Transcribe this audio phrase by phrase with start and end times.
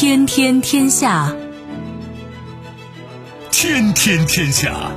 [0.00, 1.34] 天天天下，
[3.50, 4.92] 天天天下。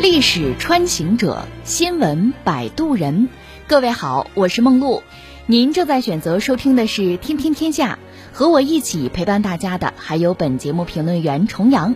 [0.00, 3.28] 历史穿行者，新闻摆渡人。
[3.68, 5.04] 各位好，我是梦露。
[5.46, 8.00] 您正在选择收听的是《天天天下》，
[8.36, 11.94] 和我一起陪伴大家的还有本节目评论员重阳。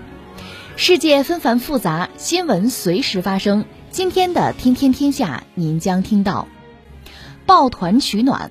[0.77, 3.65] 世界纷繁复杂，新闻随时发生。
[3.95, 6.48] 今天的《天天天下》，您将听到：
[7.47, 8.51] 抱团取暖，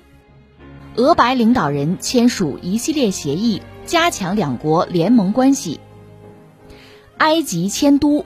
[0.96, 5.80] 俄白领导人签署一系列协议，加强两国联盟关系；
[7.18, 8.24] 埃及迁都，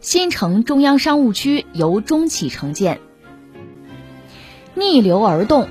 [0.00, 2.98] 新城中央商务区由中企承建；
[4.74, 5.66] 逆流而动，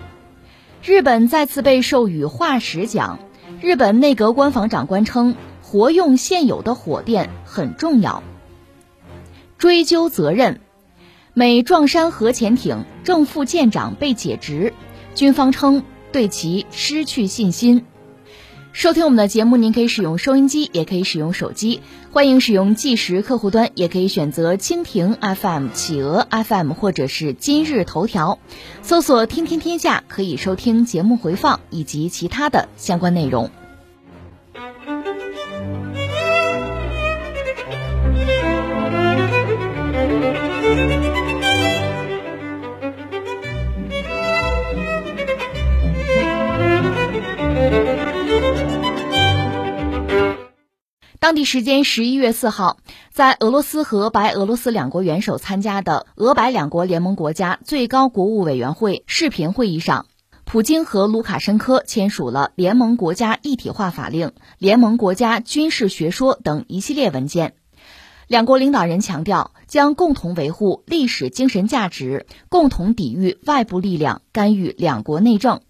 [0.83, 3.19] 日本再次被授予化石奖。
[3.61, 8.21] 日本内阁官房长官称，活用现有的火电很重要。
[9.57, 10.59] 追究责任。
[11.35, 14.71] 美撞山核潜艇正副舰长被解职，
[15.15, 17.85] 军方称对其失去信心。
[18.71, 28.37] 收听我们的节目，您可以使用收音机，也可以使用手机，欢迎使用计时客户端，也可以选择蜻蜓 FM、企鹅 FM 或者是今日头条，
[28.83, 33.49] 搜索“天天天下”可以收听节目回放以及其他的相关内容。
[51.23, 52.79] 当地时间十一月四号，
[53.09, 60.05] 在俄罗斯和白俄罗斯两国元首参加的俄白两国联盟国家最高国务委员会视频会议上，
[60.43, 67.53] 普京和卢卡申科签署了联盟国家一体化法令、联盟国家军事学说等一系列文件。
[68.27, 75.61] 两国领导人强调，将共同维护历史精神价值，共同抵御外部力量干预两国内政。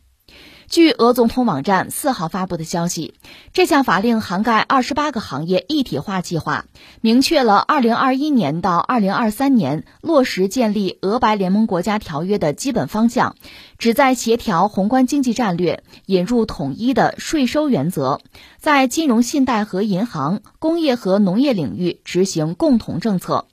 [0.74, 3.14] 据俄总统网站四号发布的消息，
[3.54, 6.66] 这项法令涵盖二十八个行业一体化计划，
[7.00, 13.36] 明确了二零二一年到二零二三年落实建立俄白联盟国家条约的基本方向，
[13.78, 18.20] 旨在协调宏观经济战略，引入统一的税收原则，
[18.58, 23.46] 在金融信贷和银行、工业和农业领域执行共同政策，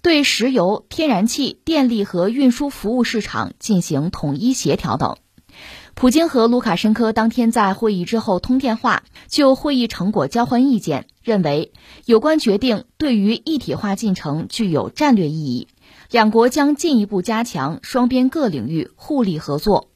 [0.00, 5.16] 对石油、天然气、电力和运输服务市场进行统一协调等。
[5.98, 11.72] 普京和卢卡申科当天在会议之后通电话，就会议成果交换意见，认为
[12.04, 15.66] 有关决定对于一体化进程具有战略意义，
[16.08, 19.88] 两国将进一步加强双边各领域互利合作。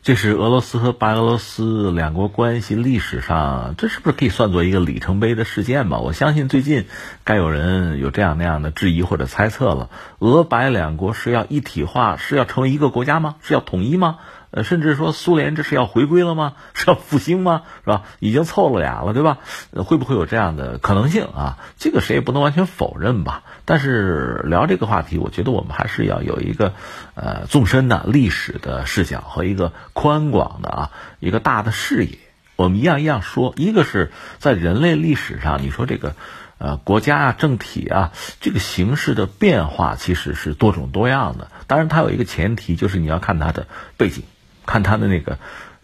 [0.00, 5.98] 这是俄罗斯和白俄罗斯两国关系历史上，这是不是可以算作一个里程碑的事件吧？
[5.98, 6.86] 我相信最近
[7.24, 13.34] 该有人有这样那样的质疑或者猜测了：俄白两国是要一体化，是要成为一个国家吗？
[13.42, 14.18] 是要统一吗？
[14.50, 16.54] 呃，甚至说苏联这是要回归了吗？
[16.74, 17.62] 是要复兴吗？
[17.84, 18.04] 是吧？
[18.18, 19.38] 已经凑了俩了，对吧？
[19.84, 21.58] 会不会有这样的可能性啊？
[21.78, 23.42] 这个谁也不能完全否认吧。
[23.66, 26.72] 但是聊这个话题，我觉得我们还是要有一个
[27.14, 32.18] 呃纵深的历史的视角和一个宽广的啊一个大的视野。
[32.56, 36.16] 我们一样一样说，一个是在人类历史上，你说这个
[36.56, 41.50] 呃国家啊政体啊这个形式的变化其实是多种多样的。
[41.66, 43.66] 当然，它有一个前提，就是你要看它的
[43.98, 44.24] 背景。
[44.68, 45.38] 看他的那个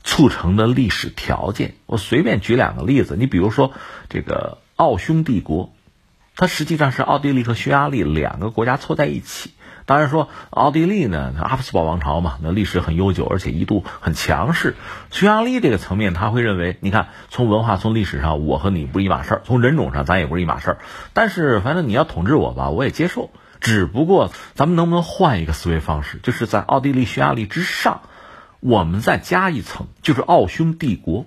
[0.05, 3.17] 促成的历史条件，我随便举两个例子。
[3.19, 3.72] 你比如说，
[4.11, 5.72] 这个奥匈帝国，
[6.37, 9.53] 它实际上是奥地利和匈牙利两个国家凑在一起。
[9.87, 14.77] 当然说，奥地利呢，阿夫斯堡王朝嘛，那历史很悠久，而且一度很强势。
[15.11, 20.78] 匈牙利这个层面，他会认为，你看，从文化、从历史上，我和你不是一码事儿；从人种上，咱也不是一码事儿。
[21.15, 23.31] 但是，反正你要统治我吧，我也接受。
[23.61, 28.03] 只不过，咱们能不能换一个思维方式，就是在奥地利、匈牙利之上？
[28.65, 31.27] 我们再加一层，就是奥匈帝国。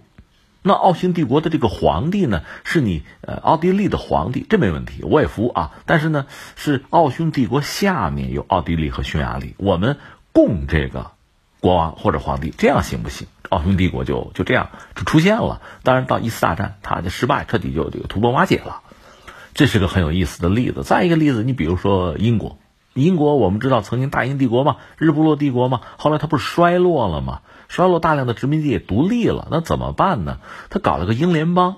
[0.63, 5.71] 那奥匈帝国的这个皇帝呢，是你呃奥地利的皇帝，这没问题，我也服啊。
[5.85, 6.25] 但是呢，
[6.55, 9.97] 是奥匈帝国下面有奥地利和匈牙利，我们
[10.31, 11.11] 供这个
[11.59, 13.27] 国王或者皇帝，这样行不行？
[13.49, 15.61] 奥匈帝国就就这样就出现了。
[15.83, 18.81] 当然，到一次大战，它的失败彻底就这个土崩瓦解了。
[19.53, 20.81] 这是个很有意思的例子。
[20.81, 22.57] 再一个例子，你比如说英国。
[23.03, 27.41] 英国我们知道曾经大英帝国嘛，日不落帝国嘛，后来它不是衰落了吗？
[27.69, 30.37] 衰落大量的殖民地也独立了，那怎么办呢？
[30.69, 31.75] 他搞了个英联邦，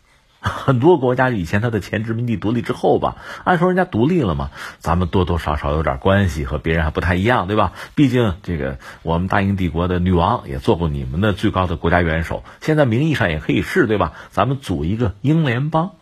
[0.40, 7.72] 很多国家以前他的前殖民地独立之后吧，按说人家独立了嘛，咱们多多少少有点关系和别人还不太一样，对吧？
[7.94, 14.12] 毕竟这个我们大英帝国的女王也做过你们的最高的国家元首，现在名义上也可以是，对吧？
[14.30, 15.92] 咱们组一个英联邦，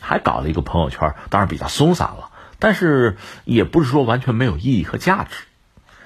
[0.00, 2.29] 还搞了一个朋友圈，当然比较松散了。
[2.60, 5.44] 但是也不是说完全没有意义和价值。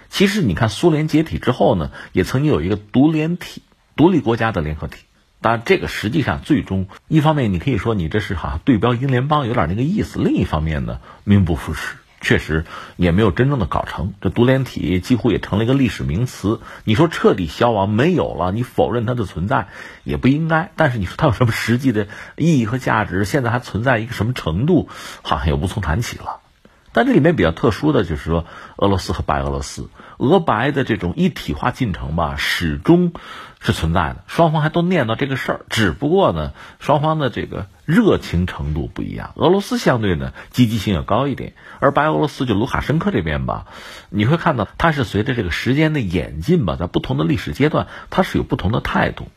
[0.09, 3.63] 其实你看，苏联解体之后呢，也曾经有一个独联体、
[3.97, 5.05] 独立国家的联合体。
[5.41, 11.97] 当然，这个实际上最终一方面，你可以说你这是好像对标英联邦有点那个意思；另一方面呢，名不副实。
[12.21, 12.65] 确实
[12.97, 16.61] 也没有真正的搞成，这独联体几乎也成了一个历史名词。
[16.85, 19.69] 你说彻底消亡没有了，你否认它的存在
[20.05, 20.73] 也不应该。
[20.75, 22.09] 但是你说它有什么实际的
[22.39, 23.27] 意义和价值？
[23.27, 24.89] 现在还存在一个什么程度，
[25.21, 26.41] 好像也无从谈起了。
[26.95, 28.47] 但这里面比较特殊的就是说，
[28.77, 33.13] 俄罗斯和白俄罗斯，俄白的这种一体化进程吧，始终。
[33.67, 39.33] 是存在的，双方还都念叨这个事儿，只不过呢，双方的这个热情程度不一样。
[39.37, 43.65] 俄罗斯相对呢积极性要高一点，而白俄罗斯就卢卡申科这边吧，
[44.11, 49.29] 你会看到他是随着这个时间的演进吧，在不同的历史阶段，他是有不同的态度，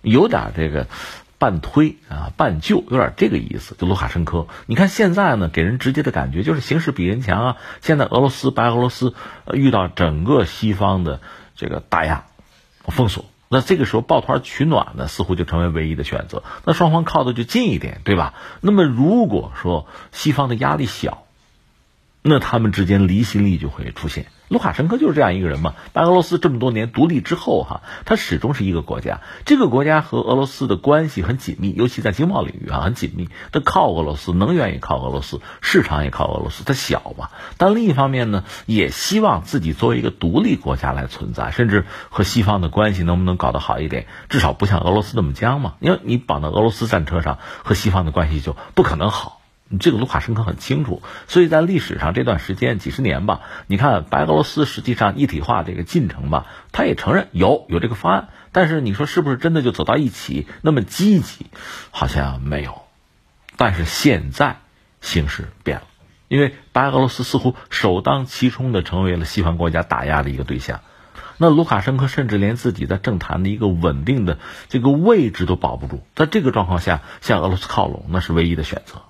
[0.00, 0.86] 有点这个
[1.38, 3.74] 半推啊半就，有点这个意思。
[3.78, 7.56] 就卢卡申科，你看现在呢，给人直接的感觉就是形势比人强啊。
[7.80, 9.14] 现在俄罗斯白俄罗斯
[9.52, 11.20] 遇到整个西方的
[11.56, 12.24] 这个打压、
[12.86, 13.24] 封锁。
[13.48, 16.42] 那这个时候抱团取暖呢，似乎就成为唯一的选择。
[16.64, 18.34] 那双方靠的就近一点，对吧？
[18.60, 21.24] 那么如果说西方的压力小，
[22.22, 24.26] 那他们之间离心力就会出现。
[24.54, 25.74] 卢卡申科就是这样一个人嘛。
[25.92, 29.20] 白俄罗斯这么多年独立之后，哈，他始终是一个国家。
[29.44, 33.28] 这个国家和俄罗斯的关系很紧密，尤其在经贸领域啊，很紧密。
[33.50, 36.62] 他靠俄罗斯，能源也靠俄罗斯，市场也靠俄罗斯。
[36.64, 44.06] 它小嘛，但另一方面呢，也希望自己作为一个独立国家来存在，甚至和西方的关系能不能搞得好一点？
[44.28, 45.74] 至少不像俄罗斯那么僵嘛。
[45.80, 49.40] 因为你绑到俄罗斯战车上，和西方的关系就不可能好。
[49.68, 61.46] 你这个卢卡申科很清楚，所以在历史上这段时间几十年吧，你看白俄罗斯实际上一体化这个进程吧，他也承认有有这个方案，但是你说是不是真的就走到一起那么积极，
[61.90, 62.82] 好像没有。
[63.56, 64.58] 但是现在
[65.00, 65.86] 形势变了，
[66.28, 70.82] 因为白俄罗斯似乎首当其冲的成为了西方国家打压的一个对象，
[71.38, 74.38] 那卢卡申科甚至连自己在政坛的一个稳定的
[74.68, 79.02] 这个位置都保不住，在这个状况下向俄罗斯靠拢，那是唯一的选择。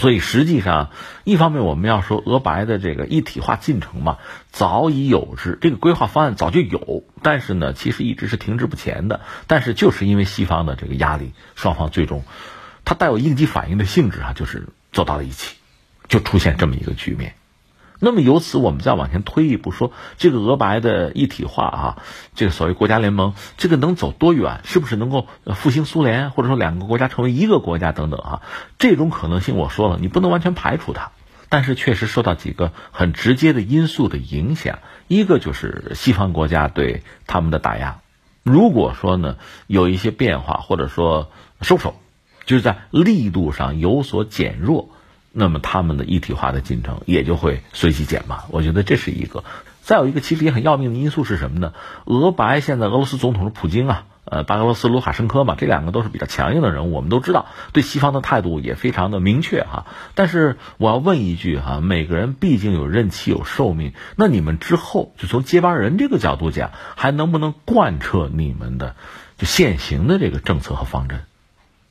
[0.00, 0.90] 所以实际上，
[1.24, 4.16] 一方面我们要说俄白的这个一体化进程嘛，
[4.50, 9.20] 早已有之，这个规划方案早就有，但是呢，其实一直是停滞不前的。
[9.46, 12.24] 但是就是因为西方的这个压力，双方最终，
[12.84, 15.56] 它带有应激反应的性质啊，就是走到了一起，
[16.08, 17.34] 就出现这么一个局面。
[18.00, 22.02] 那么由此，我们再往前推一步，说这个俄白的一体化啊，
[22.34, 24.62] 这个所谓国家联盟，这个能走多远？
[24.64, 28.42] 是不是能够复兴苏联，或者说两个国家成为一个国家等等啊？
[28.78, 31.12] 这种可能性，我说了，你不能完全排除它，
[31.50, 34.78] 但是确实受到几个很直接的因素的影响。
[35.06, 38.00] 一个就是西方国家对他们的打压，
[38.42, 39.36] 如果说呢
[39.66, 41.30] 有一些变化，或者说
[41.60, 41.96] 收手，
[42.46, 44.88] 就是在力度上有所减弱。
[45.32, 49.44] 那么他们的一体化的进程也就会随即减慢，我觉得这是一个。
[49.82, 51.72] 再有一个其实也很要命的因素是什么呢？
[52.04, 59.86] 俄白现在俄罗斯总统是普京啊，呃，白俄罗斯卢卡申科嘛，这两个都是比较强硬的人物，我们都知道，对西方的态度也非常的明确哈。
[60.14, 68.94] 但是我要问一句哈，每个人毕竟有任期有寿命，那你们之后就从接班人这个角度讲，还能不能贯彻你们的
[69.38, 71.22] 就现行的这个政策和方针？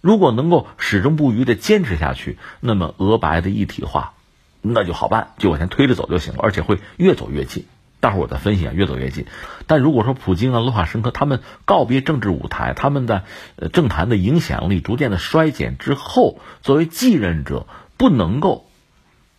[0.01, 4.13] 如果能够始终不渝的坚持下去，那么俄白的一体化，
[4.62, 7.65] 那就好办，就往前推着走就行了，而且会越走越近。
[8.01, 9.25] 待会儿我再分析啊，越走越近。
[9.68, 13.24] 但如果说普京啊、卢卡申科他们告别政治舞台，他们在
[13.58, 18.70] 呃政坛的影响力逐渐的衰减之后，作为继任者不能够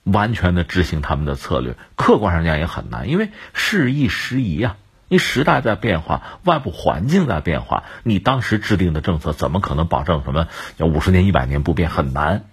[0.05, 4.77] 完全的执行他们的策略，客观上讲也很难，因为事易时移啊。
[5.11, 10.47] 你时代在变化，外部环境在变化，你当时制定的政策怎么可能保证什么
[10.79, 11.91] 叫五十年、一百年不变？
[11.91, 12.45] 很难。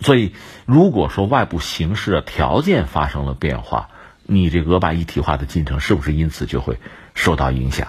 [0.00, 3.90] 所以，如果说外部形势的条件发生了变化，
[4.22, 6.78] 你这俄白一体化的进程是不是因此就会
[7.14, 7.88] 受到影响？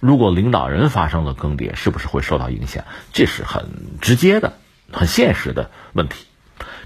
[0.00, 2.84] 如果领导人发生了更迭，是不是会受到影响？
[3.12, 3.68] 这是很
[4.00, 4.54] 直接的、
[4.90, 6.26] 很现实的问题。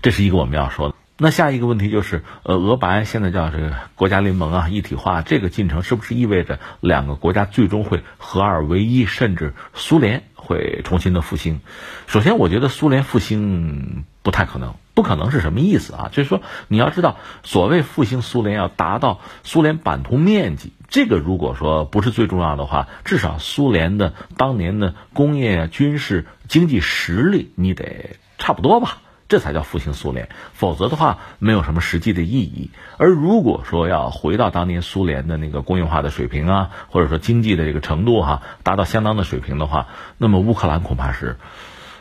[0.02, 0.94] 这是一个我们要说的。
[1.20, 11.60] 那下一个问题就是，呃，俄白现在叫这个国家联盟啊，一体化这个进程是不是意味着两个国家最终会合二为一，甚至苏联会重新的复兴？
[12.06, 16.08] 首先，我觉得苏联复兴不太可能，不可能是什么意思啊？
[16.12, 28.98] 就是说，你要知道，所谓复兴苏联要达到苏联版图面积，这个如果说不是最重要的话，至少苏联的当年的工业、军事、经济实力你得差不多吧。
[29.28, 32.70] 这才叫复兴苏联，否则的话没有什么实际的意义。
[32.96, 41.36] 而如果说要回到当年苏联的那个工业化的水平啊，或者说经济的这个程度哈，达到相当的水平的话，那么乌克兰恐怕是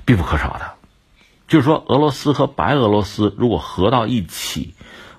[0.06, 0.72] 必不可少的。
[1.48, 4.74] 就是说，俄罗斯和白俄罗斯如果合到一起，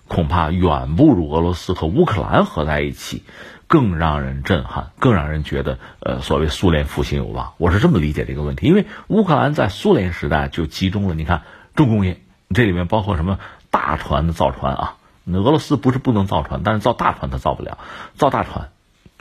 [0.07, 3.23] 恐怕远不如俄罗斯和乌克兰合在一起
[3.67, 7.53] 更让人震撼，更让人觉得呃所谓苏联复兴有望。
[7.59, 11.43] 我是这么理解这个问题，因为乌克兰在苏联时代就集中了，你看
[11.79, 12.21] 重工业，
[12.53, 13.39] 这里面包括什么
[13.71, 14.97] 大船的造船啊。
[15.27, 17.79] 俄罗斯不是不能造船，但是造大船它造不了，
[18.17, 18.71] 造大船。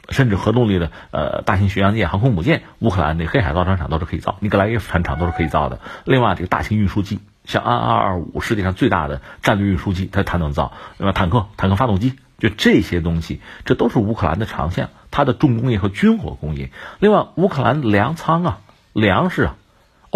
[0.09, 5.81] 甚至核动力的呃大型巡洋舰、航空母舰，乌克兰的黑海造船厂都是可以造，尼格莱耶夫船厂都是可以造的。
[6.05, 10.71] 另外，这个大型运输机，像安二二五，世界上最大的战略运输机，它它能造。
[10.97, 16.71] 那么坦克、坦克发动机，就这些东西，这都是乌克兰的长项，它的重工业和军火工业。
[16.99, 18.59] 另外，乌克兰粮仓啊，
[18.93, 19.55] 粮食啊。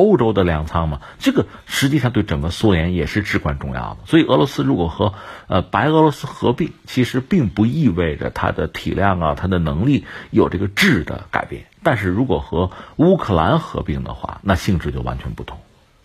[0.01, 3.97] 欧洲的粮仓嘛，这个实际上对整个苏联也是至关重要的。
[4.05, 5.13] 所以，俄罗斯如果和
[5.47, 11.65] 呃白俄罗斯合并，其实并不意味着它的体量啊、它的能力有这个质的改变。
[11.83, 15.59] 但是如果和乌克兰合并的话，那性质就完全不同。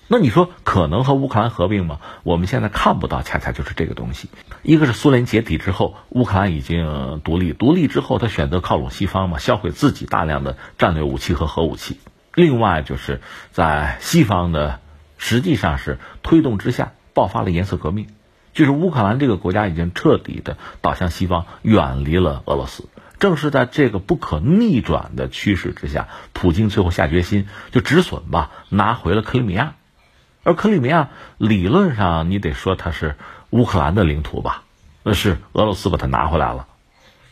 [0.09, 1.99] 那你说可能和乌克兰合并吗？
[2.23, 4.29] 我们现在看不到，恰恰就是这个东西。
[4.63, 11.99] 一个是苏联解体之后，乌克兰已经独立，独立之后他选择靠拢西方嘛，销毁自己大量的战略武器和核武器。
[12.37, 14.79] 另外，就是在西方的
[15.17, 18.09] 实际上是推动之下，爆发了颜色革命，
[18.53, 22.91] 就是乌克兰这个国家已经彻底的倒向西方，远离了俄罗斯。
[23.19, 29.73] 正是在这个不可逆转的趋势之下，普京最后下决心就止损吧，拿回了克里米亚。
[30.43, 33.17] 而克里米亚理论上你得说它是
[33.49, 34.65] 乌克兰的领土吧，
[35.03, 36.67] 那是俄罗斯把它拿回来了。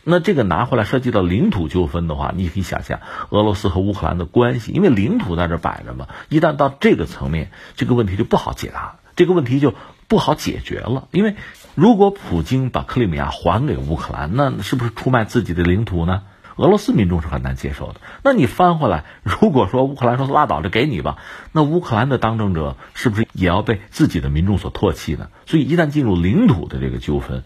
[0.04, 6.08] 那这个拿回来涉及到领土纠纷的话，你可以想象俄罗斯和乌克兰的关系，因为领土在这摆着嘛。
[6.28, 9.74] 一旦到这个层面，这个问题就不好解答，这个问题就
[10.06, 11.08] 不好解决了。
[11.10, 11.36] 因为
[11.74, 16.22] 如果普京把克里米亚还给乌克兰，那是不是出卖自己的领土呢？
[16.56, 18.00] 俄罗斯民众是很难接受的。
[18.22, 21.16] 那你翻回来，如果说乌克兰说拉倒，就给你吧，
[21.50, 25.30] 那乌克兰的当政者是不是也要被自己的民众所唾弃呢？
[25.46, 27.42] 所以一旦进入领土的这个纠纷。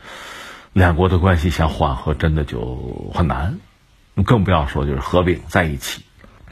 [0.79, 3.59] 两国的关系想缓和真的就很难，
[4.25, 6.05] 更不要说就是合并在一起。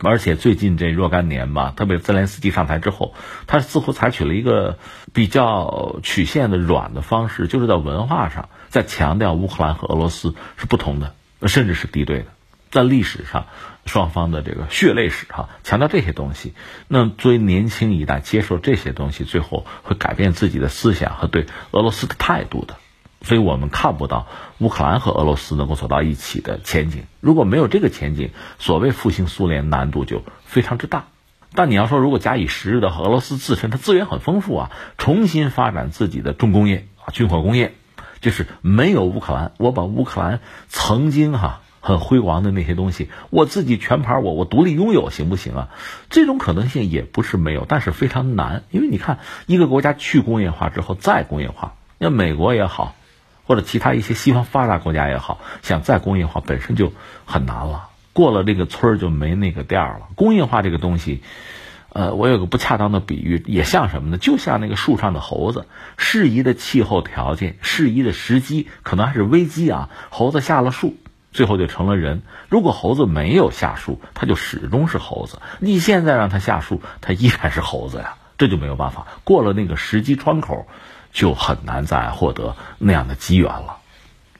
[0.02, 3.14] 而且最近这若干年吧，特别泽连斯基上台之后，
[3.46, 4.78] 他似乎采取了一个
[5.12, 11.14] 比较曲线的软的方式，就是在文化上在强调乌克兰和俄罗斯是不同的，
[11.46, 12.26] 甚至是敌对的。
[12.72, 13.46] 在历史上，
[13.86, 16.52] 双方的这个血泪史哈，强调这些东西。
[16.88, 22.74] 那作为年轻一代接受这些东西，最后会改变自己的思想和对俄罗斯的态度的。
[23.22, 24.26] 所以我们看不到
[24.58, 27.04] 乌克兰和俄罗斯能够走到一起的前景。
[27.20, 31.06] 如果没有这个前景，所谓复兴苏联难度就非常之大。
[31.54, 37.74] 但你要说，如果假以时日的话俄罗斯自身它资源很丰富啊，重新发展自己的重工业啊、军火工业，
[38.20, 45.68] 就是没有乌克兰，我把乌克兰曾经哈很辉煌的那些东西，我自己全盘我我独立拥有，行不行啊？
[46.10, 48.64] 这种可能性也不是没有，但是非常难。
[48.70, 52.94] 因为你看，一个国家去工业化之后再工业化，那美国也好。
[53.46, 56.92] 或者其他一些西方发达国家也好，想再工业化本身就
[57.24, 57.88] 很难了。
[58.12, 60.08] 过了这个村儿就没那个店儿了。
[60.14, 61.22] 工业化这个东西，
[61.90, 64.18] 呃，我有个不恰当的比喻，也像什么呢？
[64.18, 69.90] 就像那个树上的猴子，适宜的气候条件、适宜的时机，可能还是危机啊。
[70.10, 70.96] 猴子下了树，
[71.30, 72.22] 最后就成了人。
[72.48, 75.40] 如果猴子没有下树，它就始终是猴子。
[75.60, 79.06] 你现在让它下树，它依然是猴子呀，这就没有办法。
[79.24, 80.66] 过了那个时机窗口。
[81.16, 83.78] 就很难再获得那样的机缘了，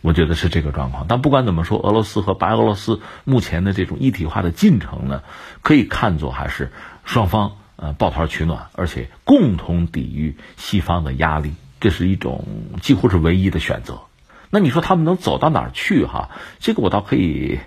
[0.03, 1.07] 我觉得是这个状况。
[1.09, 5.23] 但不管怎么说，俄罗斯和白俄罗斯目前的这种一体化的进程呢，
[5.63, 6.71] 可以看作还是
[7.07, 12.45] 双方呃抱团取暖，而且共同抵御西方的压力，这是一种
[12.83, 14.01] 几乎是唯一的选择。
[14.51, 16.05] 那你说他们能走到哪儿去？
[16.05, 16.29] 哈，
[16.59, 17.59] 这个我倒可以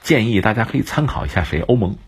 [0.00, 1.98] 建议大家可以参考一下谁，欧盟。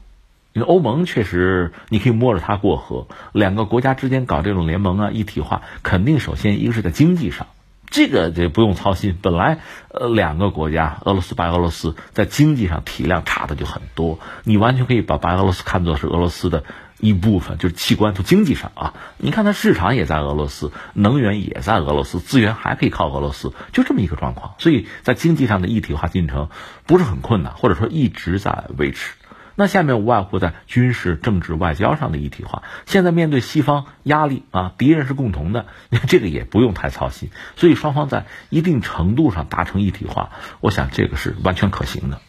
[0.65, 3.07] 欧盟确实，你可以摸着它过河。
[3.33, 7.47] 两个国家之间搞这种联盟啊，一体化，肯定首先一个是在经济上，
[7.91, 9.19] 这个这不用操心。
[9.21, 9.59] 本来
[9.91, 16.65] 呃两个国家，俄罗斯、白俄罗斯在经济上体量差的就很多，你完全可以把白俄罗斯看作是俄罗斯的
[17.01, 18.95] 一部分，就是器官从经济上啊。
[19.19, 24.55] 你看它市场也在俄罗斯，能源也在俄罗斯，资源还可以靠俄罗斯，就这么一个状况。
[24.59, 26.49] 所以在经济上的一体化进程
[26.87, 29.15] 不是很困难，或者说一直在维持。
[29.61, 32.63] 那下面无外乎在军事、政治、外交上的一体化。
[32.87, 35.67] 现在面对西方压力啊，敌人是共同的，
[36.07, 37.31] 这个也不用太操心。
[37.57, 42.21] 所以双方在一定程度上达成一体化，我想这个是完全可行的。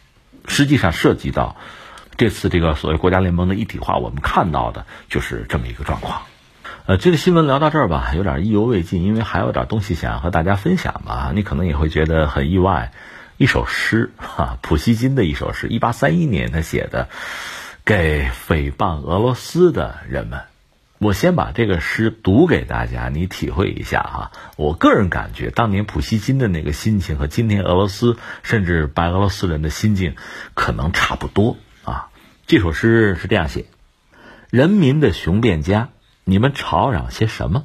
[0.48, 1.54] 实际上涉及到
[2.16, 6.22] 这次这个所谓国家联盟的一体化，我们看到的就是这么一个状况。
[6.86, 11.30] 呃，这个新闻聊到这儿吧，有点意犹未尽，因为还有点东西想和大家分享吧。
[11.32, 12.90] 你可能也会觉得很意外。
[13.40, 17.08] 一首诗，哈，普希金的一首诗，一八三一年他写的，
[17.86, 20.42] 给诽谤俄罗斯的人们。
[20.98, 24.32] 我先把这个诗读给大家，你体会一下哈。
[24.58, 30.16] 我个人感觉，当年普希金的那个心情和今天俄罗斯甚至白俄罗斯人的心境
[30.52, 32.10] 可能差不多啊。
[32.46, 33.64] 这首诗是这样写：
[34.50, 35.88] 人民的雄辩家，
[36.24, 37.64] 你们吵嚷些什么？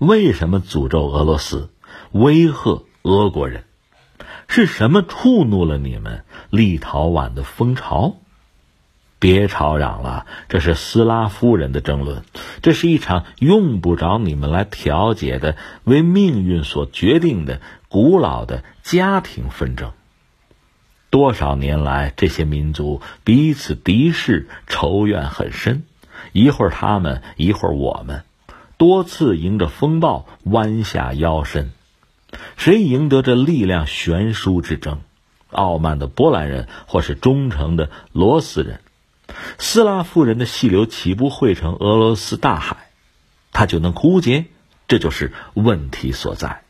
[0.00, 1.70] 为什么诅咒俄罗斯，
[2.10, 3.62] 威吓俄国人？
[4.48, 8.16] 是什么触怒了你们立陶宛的风潮？
[9.20, 12.22] 别吵嚷了，这是斯拉夫人的争论，
[12.62, 19.92] 这是一场用不着你们来调解的、为命运所决定的古老的家庭纷争。
[21.10, 25.82] 多少年来，这些民族彼此敌视、仇怨很深，
[26.32, 28.22] 一会儿他们，一会儿我们，
[28.76, 31.72] 多次迎着风暴弯下腰身，
[32.56, 35.00] 谁赢得这力量悬殊之争？
[35.50, 38.80] 傲慢的波兰人，或是忠诚的罗斯人？
[39.58, 42.90] 斯拉夫人的细流岂不汇成俄罗斯大海，
[43.52, 44.46] 它就能枯竭？
[44.86, 46.62] 这就是问题所在。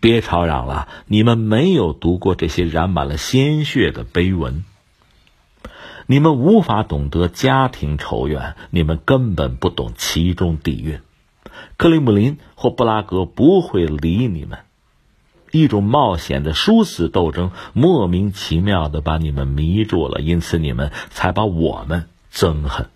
[0.00, 4.64] 别吵嚷了，你们没有读过这些染满了鲜血的碑文，
[6.06, 11.00] 你们无法懂得家庭仇怨，你们根本不懂其中底蕴。
[11.76, 14.60] 克里姆林或布拉格不会理你们。
[15.50, 22.86] 一种冒险的殊死斗争，莫名其妙的把你们迷住了，因此你们才把我们憎恨。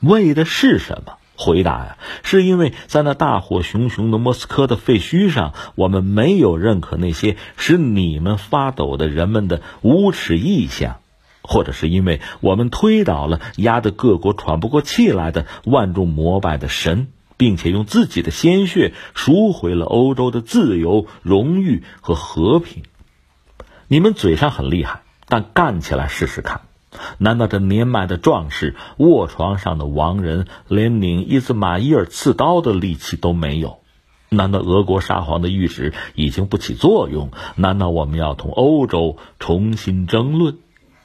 [0.00, 1.14] 为的是什么？
[1.38, 10.96] 回答呀，是因为在那大火熊熊的莫斯科的废墟上，我们没有认可那些使你们发抖的人们的无耻意象，
[11.42, 17.08] 或者是因为我们推倒了压得各国喘不过气来的万众膜拜的神。
[17.36, 22.82] 并且用自己的鲜血赎回了欧洲的自由、荣誉和和平。
[23.88, 26.62] 你们嘴上很厉害，但干起来试试看。
[27.18, 33.78] 难道这年迈的壮士、卧床上的亡人，连拧伊兹马伊尔刺刀的力气都没有？
[34.28, 37.30] 难道俄国沙皇的谕旨已经不起作用？
[37.54, 40.56] 难道我们要同欧洲重新争论？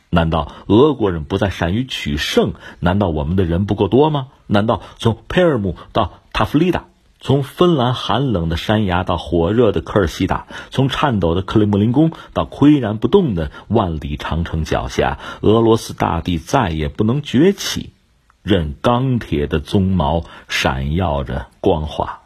[0.10, 2.54] 难道俄国人不再善于取胜？
[2.80, 4.30] 难道我们的人不够多吗？
[4.48, 6.86] 难道从佩尔姆到塔夫利达，
[7.20, 17.91] 从芬兰寒冷的山崖到火热的科尔西达，从颤抖的克里姆林宫到岿然不动的万里长城脚下，俄罗斯大地再也不能崛起，
[18.41, 22.22] 任钢铁的鬃毛闪耀着光华。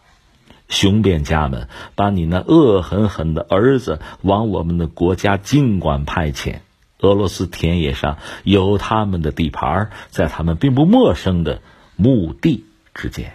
[0.70, 6.60] 雄辩家们，把你那恶狠狠的儿子往我们的国家尽管派遣。
[7.02, 11.62] 俄罗斯田野上有他们的地盘，在他们并不陌生的
[11.98, 13.34] 墓地之间。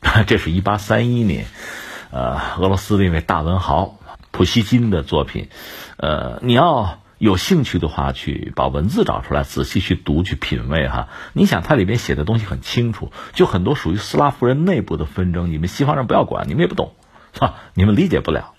[0.26, 1.46] 这是一八三一年，
[2.10, 3.98] 呃，俄罗斯的一位大文豪
[4.30, 5.48] 普希金的作品。
[5.96, 11.08] 呃，你要有兴趣的话，去把文字找出来，仔细去读去品味哈。
[11.32, 16.94] 你想，它里面写的东西很清楚，就很多属于斯拉夫人内部的纷争，你们西方人不要管，你们也不懂，
[17.34, 18.54] 是吧，你们理解不了。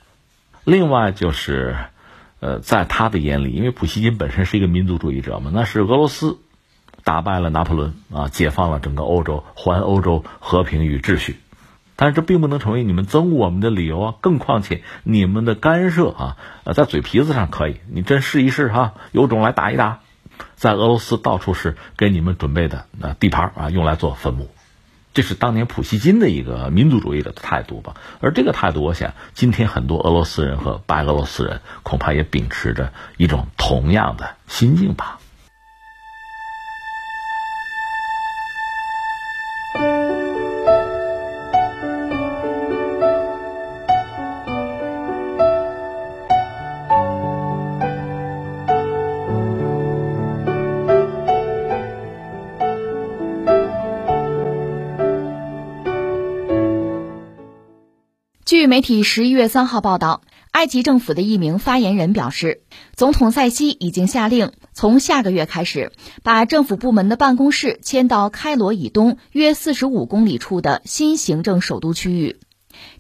[0.63, 1.78] 另外就是。
[2.41, 6.39] 呃，在他的眼里，因为普希金本身是一个民族主义者嘛，那是俄罗斯
[7.10, 11.39] 打败了拿破仑啊，解放了整个欧洲，还欧洲和平与秩序。
[11.95, 14.15] 但是这并不能成为你们憎恶我们的理由啊！
[14.22, 20.02] 更况且你们的干涉啊，呃，在嘴皮子上可以，你真试一试哈，有种来打一打。
[20.56, 24.48] 在俄罗斯到处是给你们准备的那地盘啊，用来做坟墓。
[25.12, 35.19] 这是当年普希金的一个民族主义的态度吧，而这个态度，我想今天很多俄罗斯人和白俄罗斯人恐怕也秉持着一种同样的心境吧。
[58.70, 62.62] 媒体十一月三号报道，埃及政府的一名发言人表示，
[62.96, 72.38] 总统塞西已经下令，从下个月开始，把政府部门的办公室迁到开罗以东约四十五公里处的新行政首都区域。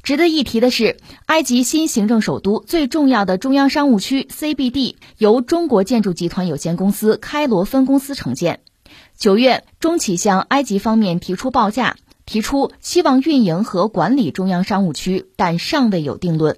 [0.01, 8.61] 值得一提的是，埃及新行政首都最重要的中央商务区 CBD 由中国建筑集团有限公司开罗分公司承建。
[9.19, 11.95] 九月，中企向埃及方面提出报价。
[12.29, 16.57] 提出希望运营和管理中央商务区，但尚未有定论。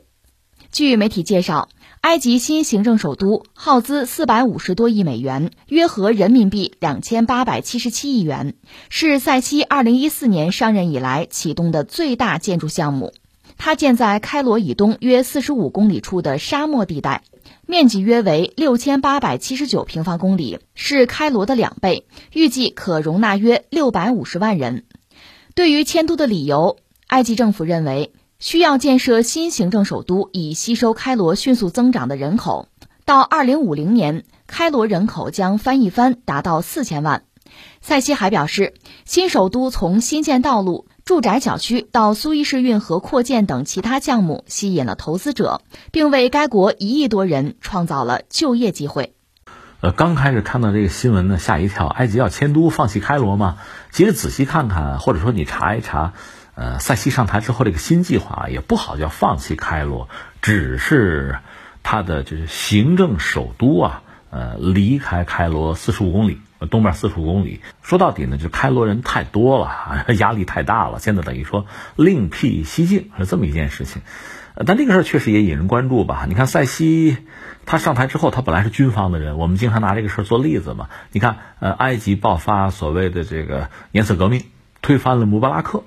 [0.70, 1.70] 据媒体介绍，
[2.02, 8.56] 埃及新行政首都耗资四百五十多亿美元，约合人民币两千八百七十七亿元，
[8.90, 13.14] 是塞西二零一四年上任以来启动的最大建筑项目。
[13.58, 17.24] 它建在开罗以东约四十五公里处的沙漠地带，
[17.66, 24.84] 面积约为六千八百七十九平方公里，是开罗的两倍，预计可容纳约六百五十万人。
[25.54, 32.70] 对于迁都的理由，埃及政府认为需要建设新行政首都，以吸收开罗迅速增长的人口。
[33.04, 37.24] 到二零五零年，开罗人口将翻一番，达到四千万。
[37.82, 45.62] 塞西还表示，新首都从新建道路、住宅小区到苏伊士运河扩建等其他项目，吸引了投资者，
[45.92, 49.14] 并为该国一亿多人创造了就业机会。
[49.82, 53.58] 呃，刚开始看到这个新闻呢，吓一跳，埃及要迁都，放弃开罗吗？
[53.90, 56.14] 其实仔细看看，或者说你查一查，
[56.54, 60.08] 呃，塞西上台之后这个新计划也不好叫放弃开罗，
[60.40, 61.38] 只是
[61.82, 66.40] 他的就是行政首都啊，呃，离开开罗四十五公里。
[66.70, 71.00] 东边四十五公里，说到底呢，就开罗人太多了， 压力太大了。
[71.00, 71.66] 现在等于说
[71.96, 74.04] 另辟蹊径是这么一件事情，
[74.68, 76.26] 但这个事儿确实也引人关注吧？
[76.30, 77.18] 你看塞西
[77.66, 80.90] 他上台之后，他本来是军方的人，我们经常拿这个事儿做例子嘛。
[81.12, 84.44] 你看，呃，埃及爆发所谓的这个颜色革命，
[84.82, 85.84] 推翻了穆巴拉克。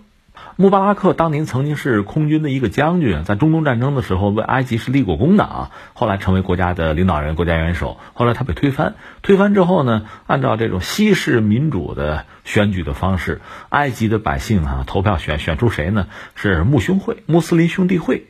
[0.56, 5.70] 穆巴拉克当年曾经是空军的一个将军，在中东战争的时候为埃及是立过功的啊。
[5.94, 7.98] 后来成为国家的领导人、国家元首。
[8.12, 16.06] 后来他被推翻，推翻之后呢，按照这种西式民主的选举的方式，埃及的百姓啊投票选选出谁呢？
[16.36, 18.28] 是穆兄会、穆斯林兄弟会。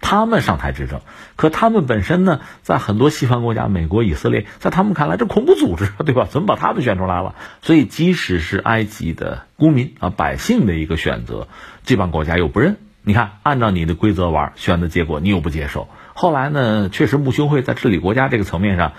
[0.00, 1.00] 他们上台执政，
[1.36, 6.26] 可他们本身呢，在很多西方国家，美国、以色列，在他们看来，这恐怖组织， 对吧？
[6.28, 7.34] 怎么把他们选出来了？
[7.62, 11.48] 所以，即使是埃及的公民啊，百姓的一个选择，
[11.84, 12.76] 这帮国家又不认。
[13.02, 15.88] 你看，按照你的规则玩，选的结果你又不接受。
[16.14, 18.92] 后来呢，确实穆兄会在治理国家这个层面上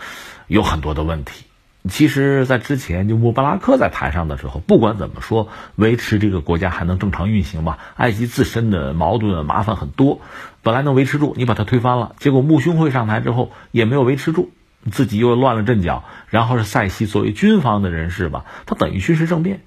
[0.47, 1.45] 有很多的问题。
[1.88, 7.78] 其实，在之前就穆巴拉克在台上的时候，不管怎么说，维持这个国家还能正常运行吧。
[7.95, 10.19] 埃及自身的矛盾麻烦很多，
[10.63, 14.50] 本来能维持住，你把它推翻了，结果穆兄会上台之后也没有维持住，
[14.91, 16.04] 自己又乱了阵脚。
[16.30, 19.62] 然后是塞西作为军方的人士吧，他等于军事政变，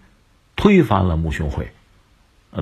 [0.56, 1.72] 推翻了穆兄会，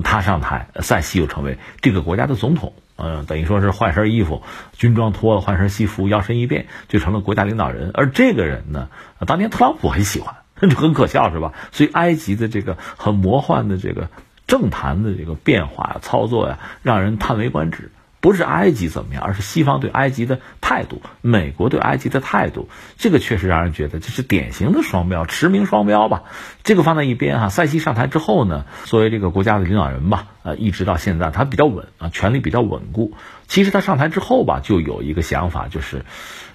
[0.03, 2.73] 他上台，塞西又成为这个国家的总统。
[2.97, 4.41] 嗯，等于说是换身衣服，
[4.73, 7.91] 军装脱了，换身西服，摇身一变就成了国家领导人。
[7.93, 8.89] 而这个人呢，
[9.25, 11.53] 当年特朗普很喜欢， 很可笑，是吧？
[11.71, 14.09] 所以埃及的这个很魔幻的这个
[14.47, 17.91] 政坛的这个变化、操作呀，让人叹为观止。
[18.19, 26.23] 不是埃及怎么样，而是西方对埃及的态度，美国对埃及的态度，这个确实让人觉得这是典型的双标，驰名双标吧。
[26.63, 33.13] 这个放在一边哈，塞西上台之后呢，作为这个国家的领导人吧，呃，一直到现在他比较稳啊，权力比较稳固。
[33.47, 36.03] 其实他上台之后吧，就有一个想法，就是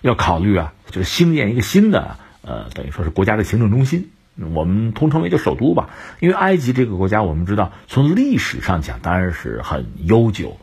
[0.01, 4.11] 要考虑啊，就是兴建一个新的呃，等于说是国家的行政中心，
[4.53, 5.91] 我们通称为叫首都吧。
[6.19, 10.59] 因为埃及这个国家，我们知道从历史上讲当然是很悠久。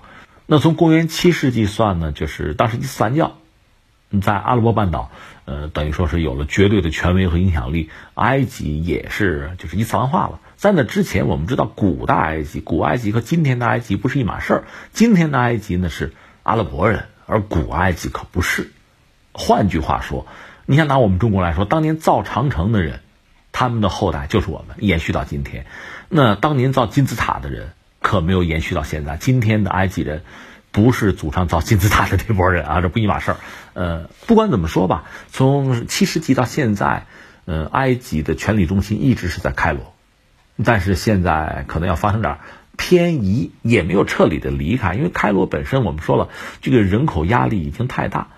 [0.51, 3.37] 那从公元七世纪算呢，就是当时伊斯兰教
[4.19, 5.11] 在阿拉伯半岛，
[5.45, 7.91] 呃，等于说是有了绝对的权威和影响力。
[8.15, 10.39] 埃及也是就是伊斯兰化了。
[10.55, 14.63] 在那之前，我们知道古代埃及、古埃及和今天的埃及不是一码事儿。
[14.91, 18.71] 今天的埃及呢是阿拉伯人，而古埃及可不是。
[19.31, 20.25] 换句话说，
[20.65, 23.01] 你像拿我们中国来说，当年造长城的人，
[23.51, 25.67] 他们的后代就是我们，延续到今天。
[26.09, 27.69] 那当年造金字塔的人。
[28.01, 29.17] 可没有延续到现在。
[29.17, 30.23] 今天的埃及人
[30.71, 33.37] 不是祖上造金字塔的那波人啊，这不一码事儿。
[33.73, 37.05] 呃，不管怎么说吧，从七世纪到现在，
[37.45, 39.93] 呃，埃及的权力中心一直是在开罗，
[40.63, 42.37] 但是现在可能要发生点
[42.77, 46.29] 偏移，也没有彻底的离开，因为开罗本身我们说了，
[46.61, 48.29] 这个人口压力已经太大。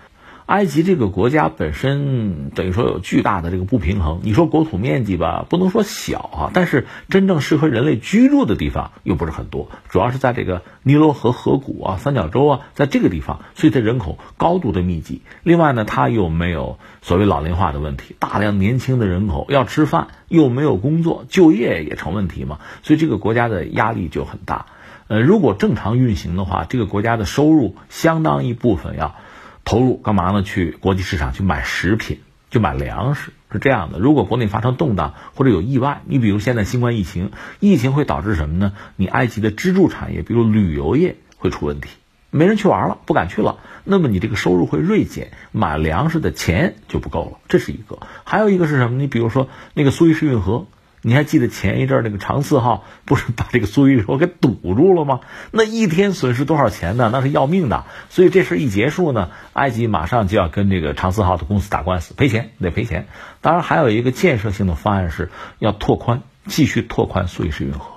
[0.52, 4.20] 埃及这个国家本身等于说有巨大的这个不平衡。
[4.22, 15.22] 你说国土面积吧，不能说小啊，但是真正适合人类居住的地方又不是很多，主要是在这个尼罗河河谷啊、三角洲啊，在这个地方，所以它人口高度的密集。
[15.42, 24.66] 另外呢，它又没有所谓老龄化的问题，大量年轻的人口要吃饭，又没有工作，就业也成问题嘛，所以这个国家的压力就很大。
[25.08, 29.16] 呃，如果正常运行的话，这个国家的收入相当一部分要。
[29.64, 30.42] 投入干嘛呢？
[30.42, 32.20] 去国际市场去买食品，
[32.50, 33.98] 去买粮食，是这样的。
[33.98, 38.72] 如果国内发生动荡或者有意外，你比如现在新冠疫情，疫情会导致什么呢？
[38.96, 41.88] 你埃及的支柱产业，比如旅游业会出问题，
[42.30, 43.58] 没人去玩了，不敢去了。
[43.84, 48.00] 那么你这个收入会锐减，买粮食的钱就不够了，这是一个。
[48.24, 48.98] 还有一个是什么？
[48.98, 50.66] 你比如说那个苏伊士运河。
[51.04, 55.20] 你还记得前一阵那个长四号不是把这个苏伊士运河给堵住了吗？
[55.50, 57.10] 那一天损失多少钱呢？
[57.12, 57.84] 那是要命的。
[58.08, 63.08] 所以这事一结束呢，埃及马上就要跟这个长四号的公司打官司，赔钱得赔钱。
[63.40, 67.91] 当然还有一个建设性的方案是要拓宽，继续拓宽苏伊士运河。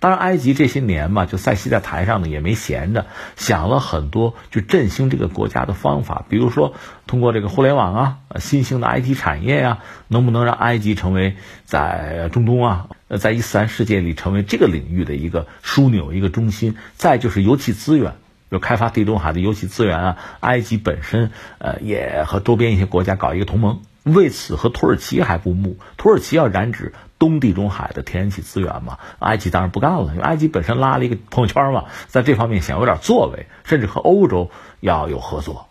[0.00, 3.04] 当然，埃及这些年嘛，就塞西在台上呢也没闲着，
[3.36, 6.74] 想了很多就振兴这个国家的方法，比如说
[7.06, 11.36] 通过这个互联网啊，新兴的 IT 产业呀，能不能让埃及成为
[11.66, 16.76] 在中东啊，在伊斯兰世界里成为这个领域的一个枢纽、一个中心？
[16.96, 18.14] 再就是油气资源，
[18.50, 26.94] 就开发地中海的油气资源啊，埃及本身呃也和周边一些国家搞一个同盟，为此和土耳其还不睦，土耳其要染指。
[27.20, 35.68] 东地中海的天然气资源嘛，埃及当然不干了，因为埃及本身拉了一个朋友圈嘛，在这方面想有点作为，甚至和欧洲要有合作。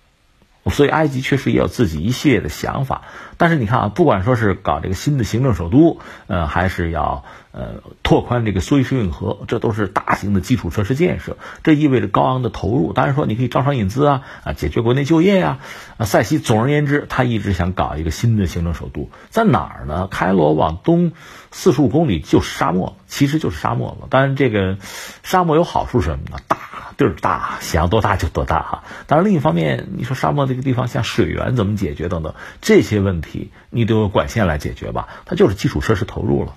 [0.69, 3.01] 所以埃及确实也有自己一系列的想法，
[3.37, 12.93] 但是你看啊，不管说是搞这个新的行政首都，呃，还是要呃拓宽这个苏伊士运河，这都是大型的基础设施建设，这意味着高昂的投入。
[12.93, 15.57] 当然说你可以招商引资啊，啊，解决国内就业呀，
[15.97, 20.07] 啊，塞西总而言之，他一直想搞一个新的行政首都，在哪儿呢？
[20.11, 21.13] 开罗往东
[21.51, 24.07] 四十五公里就是沙漠，其实就是沙漠了。
[24.09, 24.77] 当然，这个
[25.23, 26.37] 沙漠有好处是什么呢？
[26.47, 26.57] 大。
[26.97, 28.83] 地儿大，想要多大就多大哈。
[29.07, 35.07] 当然，另一方面，你说沙漠这个地方，像水源怎么解决等等这些问题，你得有管线来解决吧？
[35.23, 36.55] 它就是基础设施投入了。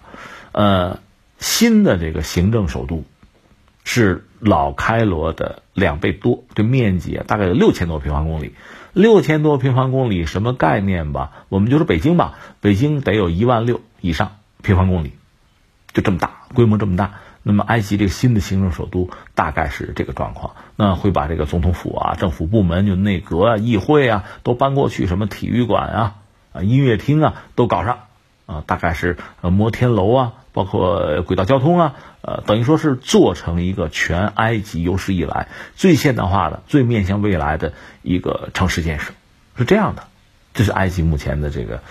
[0.50, 0.98] 呃，
[1.38, 3.04] 新的这个行政首都，
[3.84, 8.56] 是老开罗的两倍多，这面积啊大概有六千多平方公里。
[8.92, 11.44] 六千多平方公里什么概念吧？
[11.50, 15.12] 我们就说北京吧，北京得有一万六以上平方公里，
[15.92, 17.14] 就这么大，规模这么大。
[17.44, 26.14] 那么，埃及这个新的行政首都大概是这个状况，那会把这个总统府啊、政府部门、就内阁啊、议会啊都搬过去，什么体育馆啊、
[26.52, 27.98] 啊音乐厅啊都搞上，
[28.46, 37.72] 啊，大概是呃摩天楼啊，包括轨道交通啊，呃，等于说是做成一个全埃及有史以来最现代化的、最面向未来的
[38.02, 39.14] 一个城市建设，
[39.58, 40.04] 是这样的，
[40.54, 41.82] 这是埃及目前的这个。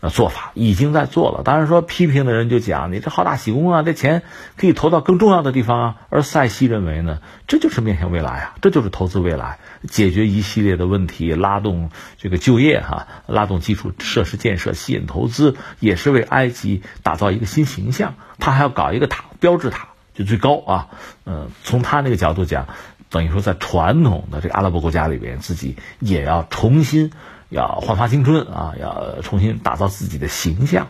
[0.00, 1.42] 呃，做法已经在做了。
[1.42, 4.22] 当然说，批评的人就讲你这好大喜功啊，这钱
[4.56, 5.96] 可以投到更重要的地方啊。
[6.08, 9.58] 而塞西认为呢，这就是面向未来啊，这就是投资未来，
[9.88, 18.14] 解决一系列的问题，拉动这个就业哈，拉动基础设施建设，吸引投资，也是为埃及打造一个新形象。
[18.38, 20.88] 他还要搞一个塔，标志塔就最高啊。
[21.26, 22.68] 嗯，从他那个角度讲，
[23.10, 27.10] 等于说在传统的这个阿拉伯国家里边，自己也要重新。
[27.48, 28.74] 要焕发青春啊！
[28.80, 30.88] 要重新打造自己的形象。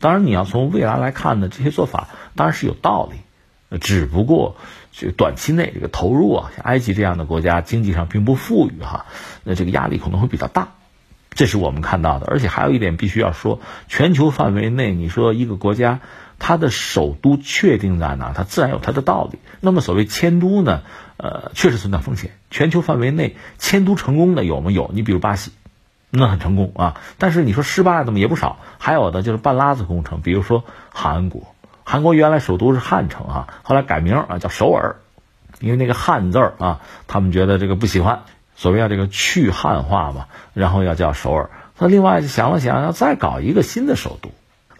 [0.00, 3.18] 当然，你要从未来来看呢，这些做法当然是有道理。
[3.80, 4.56] 只不过，
[4.92, 9.06] 就短期内这个投入啊，像埃及这样的国家经济上并不富裕哈，
[9.44, 10.68] 那这个压力可能会比较大。
[11.30, 12.26] 这是我们看到的。
[12.26, 16.00] 而且还有一点必须要说：全球范围内，你说一个国家
[16.38, 19.38] 它的首都确定在哪，它自然有它的道理。
[19.60, 20.82] 那么所谓迁都呢，
[21.18, 22.30] 呃，确实存在风险。
[22.50, 24.90] 全球范围内迁都成功的有没有？
[24.94, 25.52] 你比如巴西。
[26.10, 34.96] 那很成功啊，但是你说失败的嘛也不少，还有的就是半拉子工程，比如说韩国，韩国原来首都是汉城啊，后来改名啊叫首尔，
[35.60, 38.22] 因为那个汉字啊，他们觉得这个不喜欢，
[38.56, 41.50] 所谓要这个去汉化嘛，然后要叫首尔。
[41.76, 44.30] 他另外想了想，要再搞一个新的首都。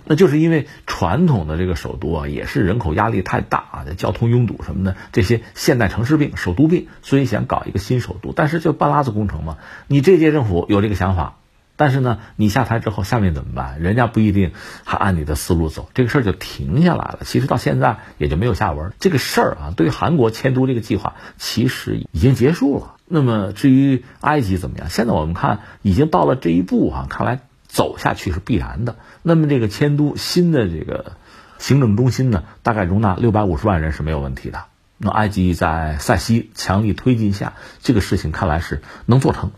[0.09, 8.33] 那就是因为传统的这个首都啊，也是人口压力太大啊，交通拥堵什么的这些现代城市病、首都病，所以想搞一个新首都。
[8.33, 11.37] 但是就半拉子工程嘛，你这届政府有这个想法，
[11.77, 13.81] 但是呢，你下台之后下面怎么办？
[13.83, 14.53] 人家不一定
[14.85, 17.18] 还按你的思路走，这个事儿就停下来了。
[17.25, 18.94] 其实到现在也就没有下文。
[18.99, 22.94] 这个事儿啊，对于韩国迁都这个计划其实已经结束了。
[23.07, 24.88] 那么至于埃及怎么样？
[24.88, 27.40] 现在我们看已经到了这一步啊，看来。
[27.71, 28.97] 走下去是必然的。
[29.29, 31.12] 那么这个迁都新的这个
[31.59, 34.64] 行政中心呢，大概容纳六百五十万人是没有问题的。
[34.97, 39.53] 那埃及在塞西强力推进下，这个事情看来是能做成。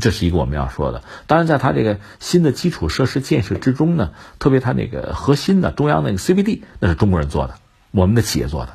[0.00, 1.02] 这是一个我们要说的。
[1.26, 7.54] 当然，在它这个新的基础设施建设之中呢，特别它那个核心的中央那个 CBD，那是中国人做的，
[7.90, 8.74] 我们的企业做的。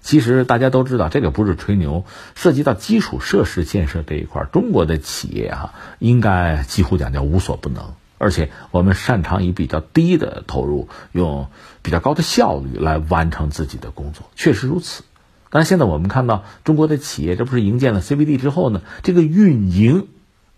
[0.00, 2.04] 其实大家都知道，这个不是吹牛，
[2.34, 7.94] 涉及到基础设施建设这一块，中国的企业啊，应该几乎讲叫无所不能。
[8.18, 11.48] 而且我们擅长以比较低的投入，用
[11.82, 15.04] 比较高的效率来完成自己的工作，确实如此。
[15.50, 18.82] 但现在我们看到中国的企业，这不是营建了 CBD 之后呢？
[19.02, 20.08] 这个运营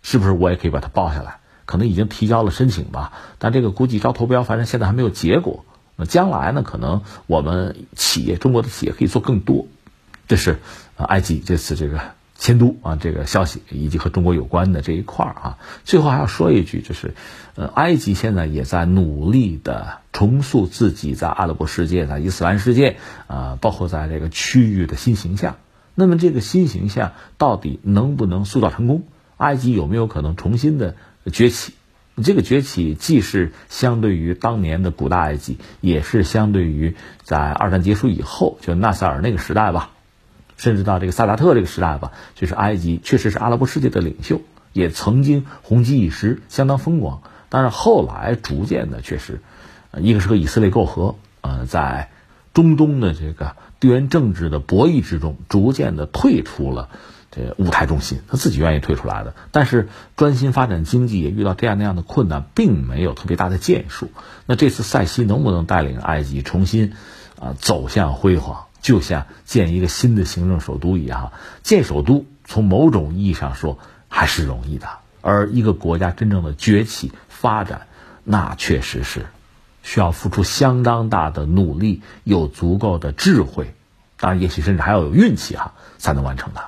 [0.03, 1.39] 是不是我也可以把它报下来？
[1.65, 5.65] 可能已经提交了申请吧，但这个估计招投标，反正现在还没有结果。
[5.95, 6.65] 那将来呢？
[6.65, 9.69] 可能我们企业，中国的企业可以做更多。
[10.27, 10.59] 这是
[10.97, 12.01] 埃及这次这个
[12.37, 15.59] 迁都啊，这个消息以及和中国有关的这一块儿啊。
[15.85, 17.15] 最后还要说一句，就是
[17.67, 22.97] 埃及现在也在努力的重塑自己在阿拉伯世界、在伊斯兰世界
[23.27, 25.57] 啊，包括在这个区域的新形象。
[25.95, 29.05] 那么这个新形象到底能不能塑造成功？
[29.37, 30.95] 埃及有没有可能重新的
[31.33, 31.75] 崛起？
[32.23, 39.91] 这个崛起既是相对于当年的古代埃及，也是相对于在二战结束以后，就纳赛尔那个时代吧，
[40.57, 44.43] 甚至到这个萨达特这个时代吧，就是埃及确实是阿拉伯世界的领袖，
[44.75, 47.23] 也曾经红极一时，相当风光。
[47.51, 49.43] 但是后来逐渐的，确实，
[49.99, 52.09] 一个是和以色列媾和，呃，在
[52.55, 56.89] 中东的这个地缘政治的博弈之中，逐渐的退出了。
[57.33, 64.11] 这舞台中心，他自己愿意退出来的，但是专心发展经济也遇到这样那样的困难，并没有特别大的建树。
[64.47, 66.93] 那这次塞西能不能带领埃及重新
[67.39, 71.31] 啊走向辉煌，就像建一个新的行政首都一样？
[71.63, 74.89] 建首都从某种意义上说还是容易的，
[75.23, 77.87] 而一个国家真正的崛起发展，
[78.25, 79.27] 那确实是
[79.83, 83.75] 需要付出相当大的努力，有足够的智慧，
[84.19, 86.61] 当然也许甚至还要有运气哈，才能完成的。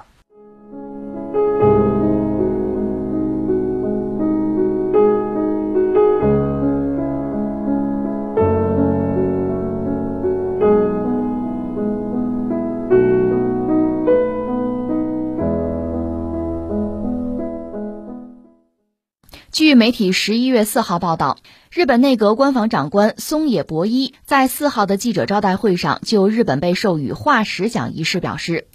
[19.73, 21.39] 据媒体十一月四号报道，
[21.71, 28.67] 日本内阁官房长官松野博一在四号的记者招待会上，就日本被授予化石奖一事表示，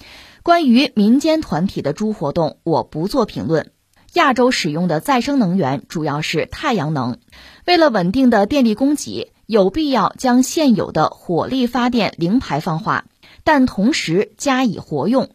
[0.41, 3.69] 关于民间团体的猪活动，我不做评论。
[4.13, 7.19] 亚洲使用的再生能源主要是太阳能，
[7.67, 13.05] 为了稳定的电力供给，有必要将现有的火力发电零排放化，
[13.43, 15.29] 但同时加以活用。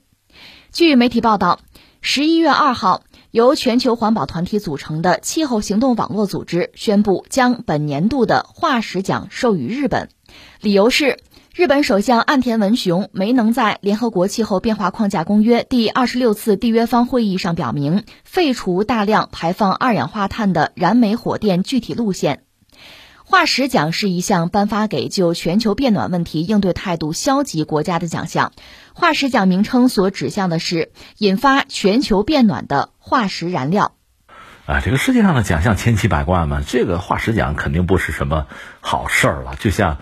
[0.72, 1.60] 据媒体报道，
[2.00, 3.04] 十一月二号。
[3.32, 10.10] 由全球环保团体组成的气候行动网络组织宣布，将本年度的化石奖授予日本，
[10.60, 11.18] 理由是
[11.54, 22.42] 日本首相岸田文雄没能在联合国气候变化框架公约第二十六次缔约方会议上表明废除大量排放二氧化碳的燃煤火电具体路线。
[23.24, 28.52] 化石奖是一项颁发给就全球变暖问题应对态度消极国家的奖项。
[28.94, 33.92] 化石奖名称所指向的是引发全球变暖的化石燃料。
[34.64, 38.46] 啊，这个世界上的奖项千奇百怪嘛，这个化石奖肯定不是什么
[38.80, 39.56] 好事儿了。
[39.58, 39.98] 就像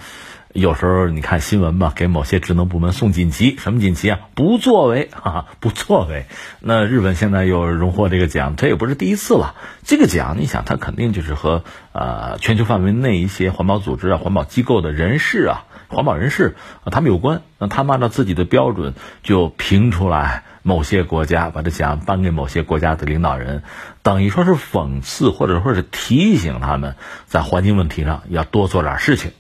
[0.53, 4.18] 有时候你看新闻嘛，给某些职能部门送锦旗，什么锦旗啊？
[4.35, 6.26] 不作为啊，不作为。
[6.61, 9.55] 那日本现在又荣获这个奖，这也不是第一次了。
[9.83, 15.64] 这个奖，你想，它肯定就是和呃全球范围内一些环保组织啊、环保机构的人士啊。
[15.90, 23.64] 环保人士啊，他们有关，那他们按照自己的标准就评出来某些国家，把这奖颁给某些国家的领导人，
[24.03, 26.94] 等于说是讽刺或者说是提醒他们
[27.26, 29.33] 在环境问题上要多做点事情。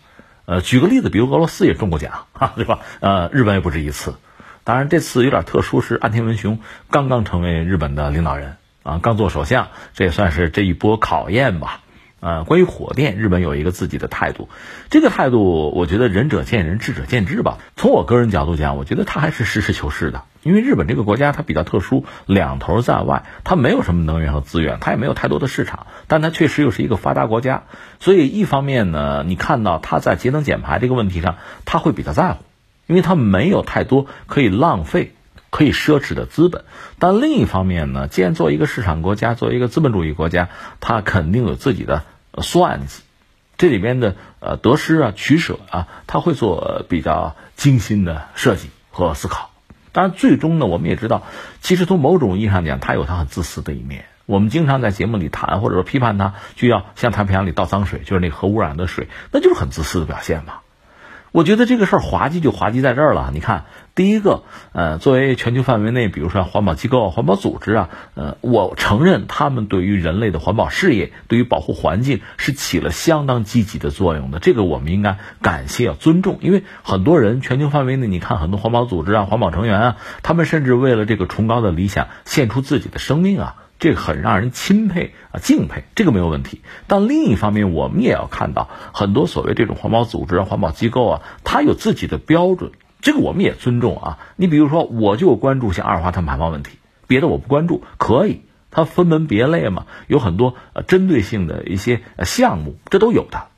[0.46, 2.80] 呃，举个例子，比如俄罗斯也中过奖， 哈，对吧？
[2.98, 4.16] 呃，日本也不止一次。
[4.64, 6.58] 当然，这次有点特殊，是岸田文雄
[6.90, 11.80] 刚刚成为日本的领导人啊，刚做首相，这也算是这一波考验吧。
[12.20, 14.48] 啊，关于火电，日本有一个自己的态度，
[14.90, 17.58] 这个态度我觉得仁者见仁，智者见智吧。
[17.76, 27.62] 从我个人角度讲，我觉得他还是实事求是的，因为日本这个国家它比较特殊，两头在外，它没有什么能源和资源，它也没有太多的市场，但它确实又是一个发达国家，
[28.00, 32.44] 所以一方面呢，你看到它在节能减排这个问题上，他会比较在乎，
[32.86, 35.14] 因为它没有太多可以浪费。
[35.50, 36.64] 可以奢侈的资本，
[36.98, 40.48] 但另一方面呢，既然作为一个市场国家，作为一个资本主义国家，
[40.80, 42.04] 它肯定有自己的
[42.38, 43.02] 算计，
[43.58, 49.50] 这里边的呃得失啊、取舍啊，他会做比较精心的设计和思考。
[49.92, 51.24] 当然，最终呢，我们也知道，
[51.60, 54.04] 其实从某种意义上讲，他有他很自私的一面。
[54.26, 60.58] 我们经常在节目里谈，或者说批判他，就要向太平洋里倒脏水，就是那核污染的水，那就是很自私的表现嘛。
[61.32, 63.30] 我觉得这个事儿滑稽就滑稽在这儿了。
[63.32, 74.38] 你看，第一个，呃，作为全球范围内，比如说环保机构、环保组织啊，呃，我承认他们对于人类的环保事业、对于保护环境是起了相当积极的作用的。
[74.38, 83.56] 这个我们应该感谢、要尊重，因为很多人全球范围内，你看很多环保组织啊、环保成员啊，他们甚至为了这个崇高的理想，献出自己的生命啊。
[83.80, 86.60] 这个很让人钦佩啊，敬佩，这个没有问题。
[86.86, 94.18] 但另一方面，我们也要看到很多所谓这种环保组织啊、环保机构啊，它有自己的标准，这个我们也尊重啊。
[94.36, 103.48] 你比如说，我就关注像二氧化碳排放问题，别的我不关注，可以，它分门别类嘛，有很多呃针对性的一些项目，这都有的。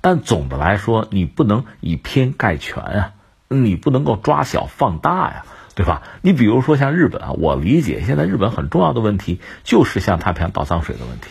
[0.00, 3.12] 但总的来说，你不能以偏概全啊，
[3.48, 5.44] 你不能够抓小放大呀。
[5.74, 6.02] 对吧？
[6.22, 11.28] 你比如说像日本啊，我理解现在日本很重要的问题就是像太平洋倒脏水的问题，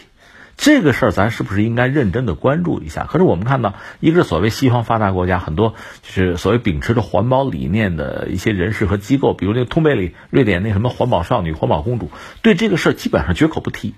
[0.57, 3.05] 这个事儿咱是不是应该认真的关注一下？
[3.05, 12.09] 可是我们看到，一个是所谓西方发达国家，很多就是所谓秉持着环保理念的一些人士和机构，比如那个通贝里、瑞典那什么环保少女、环保公主，
[12.41, 13.93] 对这个事儿基本上绝口不提。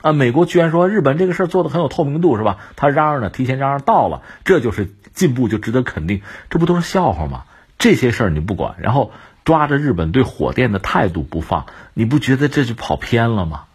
[0.00, 2.58] 啊，美国居然说日本这个事儿做的很有透明度，是吧？
[2.74, 6.22] 他嚷嚷呢，提前嚷嚷到了，这就是进步，就值得肯定。
[6.50, 7.44] 这不都是笑话吗？
[7.78, 9.12] 这些事儿你不管，然后
[9.44, 13.66] 抓着日本对火电的态度不放，你不觉得这就跑偏了吗？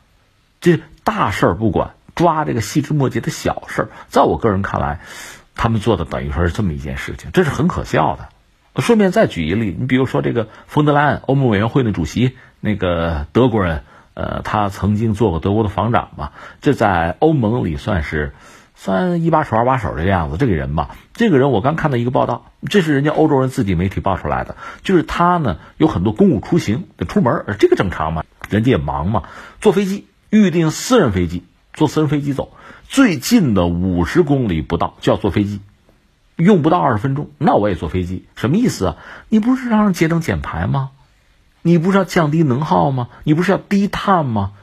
[0.60, 5.00] 这大事儿不管，抓这个细枝末节的小事儿，在我个人看来，
[5.56, 8.28] 他们做的等于说是这么一件事情，这是很可笑的。
[8.82, 13.84] 顺便再举一例，你比如说这个冯德莱恩，欧盟委员会的主席，那个德国人。
[14.20, 18.34] 呃，他曾经做过德国的防长嘛，这在欧盟里算是
[18.74, 20.38] 算一把手二把手这个样子。
[20.38, 29.22] 这个人吧，这个人我刚看到一个报道，这是人家欧洲人自己媒体报出来的，就是他呢有很多公务出行得出门，这个正常嘛，人家也忙嘛。
[29.62, 31.44] 坐飞机预定私人飞机，
[31.78, 32.54] 坐私人飞机走，
[32.90, 35.62] 最近的五十公里不到就要坐飞机，
[36.36, 38.96] 用不到二十分钟，那我也坐飞机，什么意思啊？
[39.30, 40.90] 你不是让人节能减排吗？
[41.62, 43.10] 你不是要降低能耗吗？
[43.24, 44.54] 你不是要低碳吗？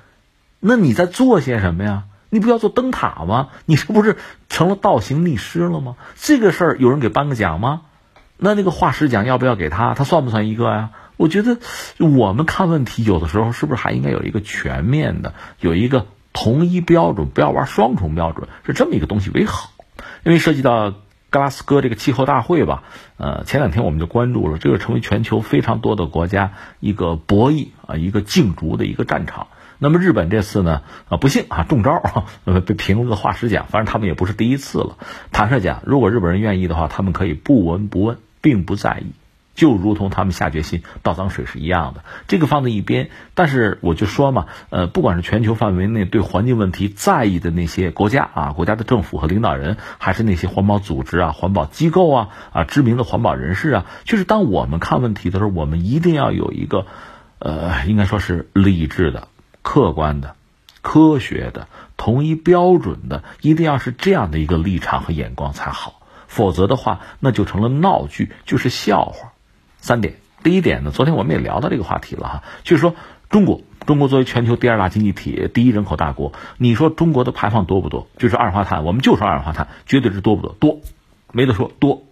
[0.59, 2.03] 那你在做些什么呀？
[2.31, 3.51] 你不要做灯塔吗？
[3.65, 4.17] 你是不是
[4.49, 5.95] 成了倒行逆施了吗？
[6.17, 7.83] 这个事儿有人给颁个奖吗？
[8.39, 9.95] 那那个化石奖要不要给他？
[9.95, 10.91] 他算不算一个呀？
[11.17, 11.59] 我觉得
[11.99, 19.71] 我们看问题有的时候是不是还应该有一个全面的，有一个同一标准，不要玩双重标准，是这么一个东西为好，
[20.25, 20.93] 因为涉及到。
[21.31, 22.85] 格拉斯哥这个气候大会吧，
[23.17, 29.49] 呃，前两天我们就关注了，这个成为全球非常多的国家一个博弈啊，一个竞逐的一个战场。
[29.81, 32.01] 那么日本这次呢，啊，不幸啊中招，
[32.45, 33.67] 被评了个化石奖。
[33.69, 34.97] 反正他们也不是第一次了。
[35.33, 39.07] 坦率讲，如果日本人愿意的话，他们可以不闻不问，并不在意。
[39.55, 43.11] 就如同他们下决心倒脏水是一样的，这个放在一边。
[43.35, 56.87] 但是我就说嘛，呃，不管是全球范围内对环境问题在意的那些国家啊，国家的政府和领导人，还是那些环保组织啊、环保机构啊、啊知名的环保人士啊，就是当我们看问题的时候，我们一定要有一个，
[57.39, 59.29] 呃，应该说是理智的、
[59.63, 60.35] 客观的、
[60.83, 66.01] 科学的、统一标准的，一定要是这样的一个立场和眼光才好。
[66.27, 69.34] 否则的话，那就成了闹剧，就是笑话。
[69.85, 72.97] 三点，第一点呢，昨天我们也聊到这个话题了哈，就是说
[73.29, 78.09] 中国，中国作为全球第二大经济体、第一人口大国，你说中国的排放多不多？
[78.17, 80.57] 就是二氧化碳，我们就说二氧化碳，绝对是多不多？
[80.59, 80.81] 多，
[81.33, 82.05] 没得说多。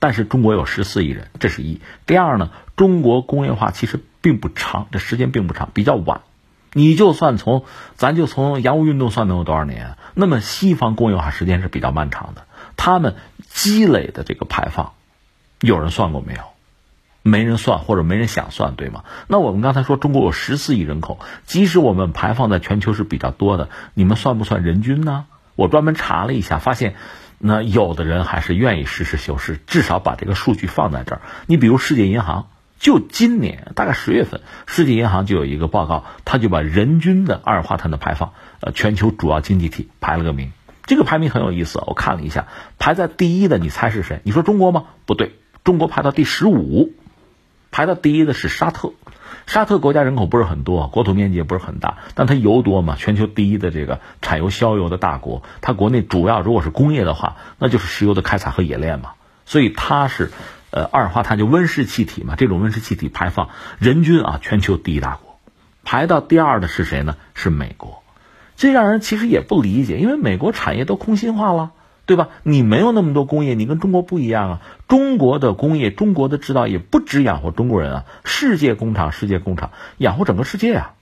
[0.00, 1.80] 但是中国有十四亿人，这是一。
[2.04, 6.22] 第二呢，中国工业化其实并不长，这时间并不长，比较晚。
[6.72, 7.64] 你就算从，
[7.94, 9.96] 咱就从洋务运动算能有多少年？
[10.14, 13.14] 那么西方工业化时间是比较漫长的，他们
[13.46, 14.94] 积累的这个排放，
[15.60, 16.40] 有人算过没有？
[17.22, 19.04] 没人算或者没人想算，对吗？
[19.28, 25.26] 那我们刚才说中国有十四亿人口，即使我们排放在全球是比较多的，你们算不算人均呢？
[25.54, 26.94] 我专门查了一下，发现
[27.38, 31.20] 那有的人还是愿意实事求是，至少把这个数据放在这儿。
[31.46, 32.48] 你比如世界银行，
[32.78, 40.52] 就今年大概十月份，世界银行就有一个报告，他就把人均的二氧化碳的排放，呃，全球主要经济体排了个名。
[40.84, 42.46] 这个排名很有意思，我看了一下，
[42.78, 44.20] 排在第一的，你猜是谁？
[44.24, 44.84] 你说中国吗？
[45.04, 46.94] 不对，中国排到第十五。
[47.70, 48.92] 排到第一的是沙特，
[49.46, 59.10] 沙特国家人口不是很多，国土面积也不是很大，但它油多嘛，全球第一的这个产油销油的大国，它国内主要如果是工业的话，那就是石油的开采和冶炼嘛，
[59.46, 60.30] 所以它是，
[60.70, 65.38] 呃，二氧化碳就温室气体嘛，这种温室气体排放人均啊，全球第一大国，
[65.84, 67.16] 排到第二的是谁呢？
[67.34, 68.02] 是美国，
[68.56, 71.70] 这让人其实也不理解，因为美国产业都空心化了。
[72.10, 72.30] 对吧？
[72.42, 74.60] 你没有那么多工业，你跟中国不一样啊！
[74.88, 80.94] 中国的工业、中国的制造业不只养活中国人啊，世界工厂、世界工厂养活整个世界啊。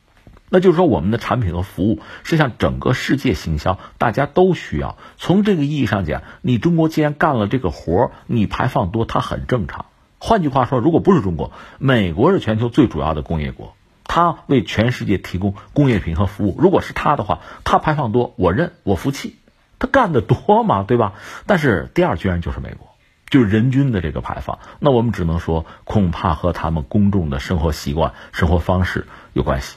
[0.51, 4.99] 那就是说，我们的产品和服务是向整个世界行销，大家都需要。
[5.17, 9.87] 从这个意义上讲，你中国既然干了这个活你排放多，它很正常。
[10.19, 16.55] 换句话说，如果不是中国，美国是全球最主要的工业国，它为全世界提供工业品和服务。
[16.59, 19.38] 如果是它的话，它排放多，我认，我服气。
[19.79, 21.15] 他干的多嘛，对吧？
[21.47, 22.89] 但是第二居然就是美国，
[23.31, 24.59] 就是人均的这个排放。
[24.81, 29.77] 那我们只能说，恐怕和他们公众的生活习惯、生活方式有关系。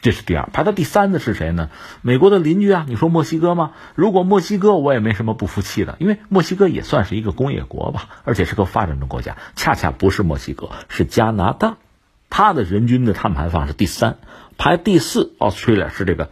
[0.00, 1.70] 这是第二，排到第三的是谁呢？
[2.02, 3.72] 美国的邻居啊，你说墨西哥吗？
[3.96, 9.36] 如果墨西哥，我也没什么不服气的，因为墨西哥也算是一个工业国吧，而且是个发展中国家。
[9.56, 11.78] 恰恰不是墨西哥，是加拿大，
[12.30, 14.18] 它的人均的碳排放是第三，
[14.56, 15.34] 排第四。
[15.40, 16.30] Australia 是这个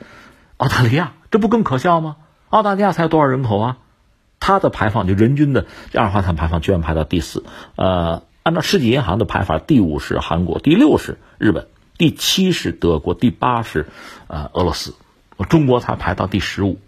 [0.59, 2.17] 澳大利亚，这不更可笑吗？
[2.51, 3.79] 澳大利亚才多少人口啊？
[4.39, 7.45] 它的排放就人均的二氧化碳排放居然排到第四。
[7.75, 11.67] 呃，按照世界银行的排法，第五是韩国，第六是日本，
[11.99, 13.87] 第七是德国，第八是
[14.29, 14.95] 呃俄罗斯，
[15.49, 16.79] 中国才排到第十五。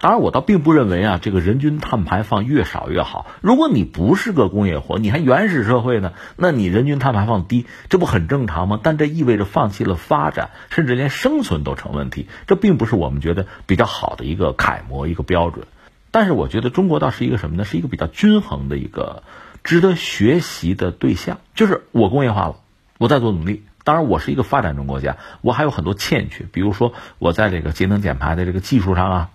[0.00, 3.26] 当然，我倒并不认为啊，这个人均碳排放越少越好。
[3.40, 8.78] 如果你不是个工业国，你还原始社会呢，那你人均碳排放低，这不很正常吗？
[8.80, 12.28] 但这意味着放弃了发展，甚至连生存都成问题。
[12.46, 15.66] 这并不是我们觉得比较好的一个楷模、一个标准。
[16.12, 17.64] 但是，我觉得中国倒是一个什么呢？
[17.64, 19.24] 是一个比较均衡的一个
[19.64, 21.38] 值得学习的对象。
[21.56, 22.56] 就是我工业化了，
[22.98, 23.64] 我在做努力。
[23.82, 29.30] 当然，我是一个发展中国家，我还有很多欠缺，比如说我在这个节能减排的这个技术上啊。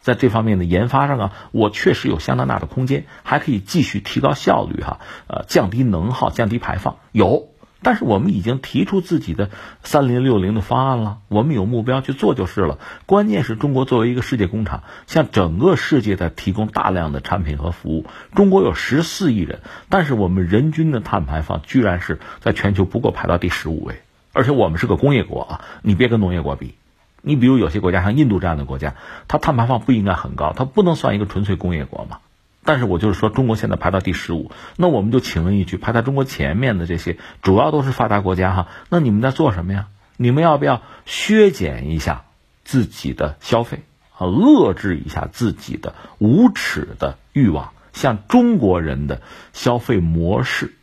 [0.00, 7.48] 在这方面的研发上啊，我确实有相当大的空间，还可以继续提高效率哈，呃，降低能耗，降低排放有。
[7.82, 9.48] 但是我们已经提出自己的
[9.82, 12.78] 三零六零的方案了，我们有目标去做就是了。
[13.06, 18.04] 关键是中国作为一个世界工厂，向整个世界在提供大量的产品和服务。
[18.34, 24.02] 中国有十四亿人，但是我们人均的碳排放居然是在全球不过排到第十五位，
[24.34, 26.74] 而且我们是个工业国啊，你别跟农业国比。
[27.22, 28.94] 你比如有些国家像印度这样的国家，
[29.28, 32.18] 它碳排放不应该很高，它不能算一个纯粹工业国嘛。
[32.62, 39.86] 但是我就是说，中国现在排到第十五，那我们就请问一句：排在中国前面的这些主要都是发达国家哈，那你们在做什么呀？
[40.18, 42.24] 你们要不要削减一下
[42.62, 49.22] 自己的消费啊，遏制一下自己的无耻的欲望，向中国人的
[49.54, 50.74] 消费模式，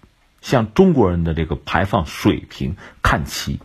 [0.41, 3.59] 向中国人的这个排放水平看齐？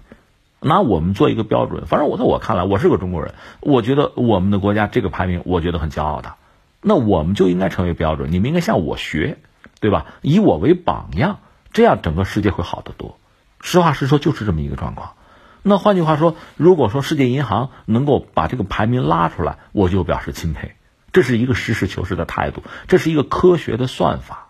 [0.62, 6.34] 拿我们做一个标准，反正我在我看来，我是个中国人，我觉得我们的国家这个排名，我觉得很骄傲的。
[6.80, 9.38] 那我们就应该成为标准，你们应该向我学，
[9.80, 10.06] 对吧？
[10.22, 11.38] 以我为榜样，
[11.72, 13.18] 这样整个世界会好得多。
[13.60, 15.12] 实话实说，就是这么一个状况。
[15.62, 20.72] 那换句话说，如果说世界银行能够把这个排名拉出来，我就表示钦佩。
[21.12, 24.41] 这是一个实事求是的态度，这是一个科学的算法。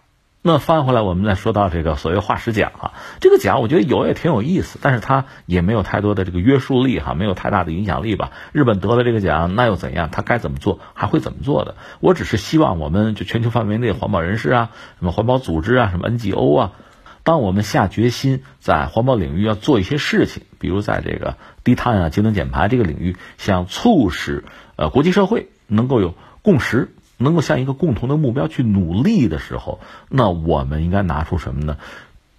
[0.45, 8.33] 那翻回来，我们再说到这个所谓化石奖啊，这个奖我觉得有也挺有意思，但是它也没有太多的这个约束力哈，没有太大的影响力吧。
[8.51, 10.11] 日本得了这个奖，那又怎样？
[10.11, 11.77] 他该怎么做，还会怎么做的？
[12.01, 16.73] 我只是希望我们就全球范围内环保人士啊，什么环保组织啊，什么 NGO 啊，
[17.23, 24.43] 当我们下决心在环保领域要做一些事情，比如在这个低碳啊、节能减排这个领域，想促使
[24.75, 26.93] 呃国际社会能够有共识。
[27.17, 31.77] 能够向一个共同的目标去努力的时候，那我们应该拿出什么呢？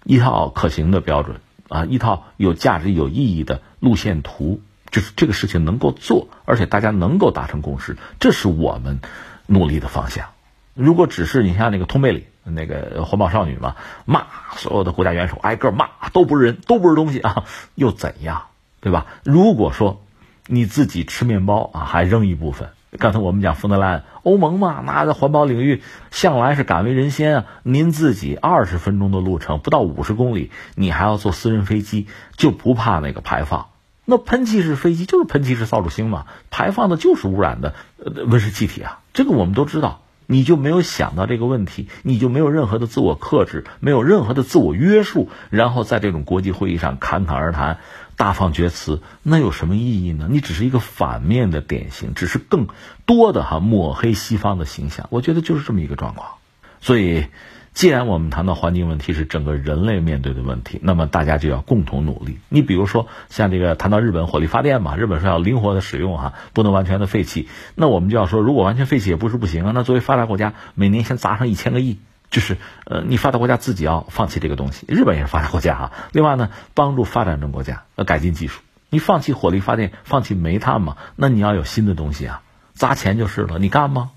[0.04, 4.60] 一套可行的标准啊，一套有价值、有意义的路线图，
[4.90, 9.00] 就是这个事情能够做，而且大家能够达成共识，这是我们
[9.46, 10.28] 努力的方向。
[10.74, 17.44] 如果只是你像那个通贝里那个环保少女嘛，骂所有的国家元首，挨个骂，都不是人，都不是东西啊，
[17.74, 18.42] 又怎样？
[18.80, 19.06] 对吧？
[19.22, 20.02] 如果说
[20.46, 22.68] 你自己吃面包啊，还扔一部分。
[22.98, 25.82] 刚才我们讲冯德莱恩，欧盟嘛，那在环保领域
[26.12, 27.44] 向来是敢为人先啊。
[27.64, 33.66] 您自己二十分钟的路程，不到五十公里，你还要坐私人飞机，就不怕那个排放？
[34.04, 39.00] 那喷气式飞机就是喷气式扫帚星嘛，排放的就是污染的温室气体啊。
[39.12, 47.78] 这个我们都知道，你就没有想到这个问题，你就没有任何的自我克制，没有任何的自我约束，然后在这种国际会议上侃侃而谈。
[48.16, 50.28] 大放厥词，那有什么意义呢？
[50.30, 52.68] 你只是一个反面的典型，只是更
[53.06, 55.06] 多的哈抹黑西方的形象。
[55.10, 56.32] 我觉得就是这么一个状况。
[56.80, 57.26] 所以，
[57.72, 62.38] 既然我们谈到环境问题是整个人类面对的问题，那么大家就要共同努力。
[62.48, 67.48] 你比如说，像这个谈到日本火力发电嘛，日本说要灵活的使用哈，不能完全的废弃。
[67.74, 69.72] 那我们就要说，如果完全废弃也不是不行啊。
[69.74, 71.98] 那作为发达国家，每年先砸上一千个亿。
[72.34, 72.56] 就是，
[72.86, 75.92] 呃，你发达国家自己要放弃这个东西，日本也是发达国家啊。
[76.10, 78.60] 另外呢，帮助发展中国家要改进技术。
[78.90, 80.96] 你放弃火力发电，放弃煤炭嘛？
[81.14, 83.60] 那你要有新的东西啊，砸钱就是了。
[83.60, 84.10] 你干吗？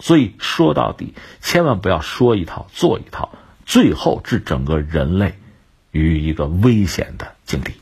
[0.00, 3.30] 所以说到底，千万不要说一套做一套，
[3.64, 5.38] 最后置整个人类
[5.92, 7.72] 于一个危险的境地。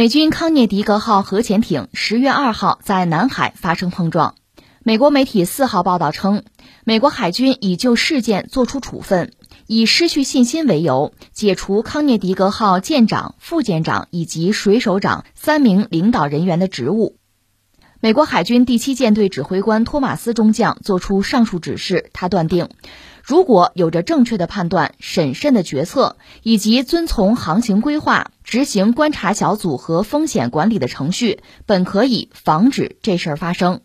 [0.00, 4.34] 美军康涅狄格号核潜艇十月二号在南海发生碰撞。
[4.82, 6.44] 美国媒体四号报道称，
[6.84, 9.34] 美国海军已就事件作出处分，
[9.66, 17.16] 以失去信心为由，解除康涅狄格号舰长、副舰长以及水手长三名领导人员的职务。
[18.00, 22.70] 美国海军第七舰队指挥官托马斯中将作出上述指示，他断定。
[23.30, 33.82] 如果有着正确的判断、审慎的决策，以及遵从航行规划、执行观察小组和风险管理的程序，本可以防止这事儿发生。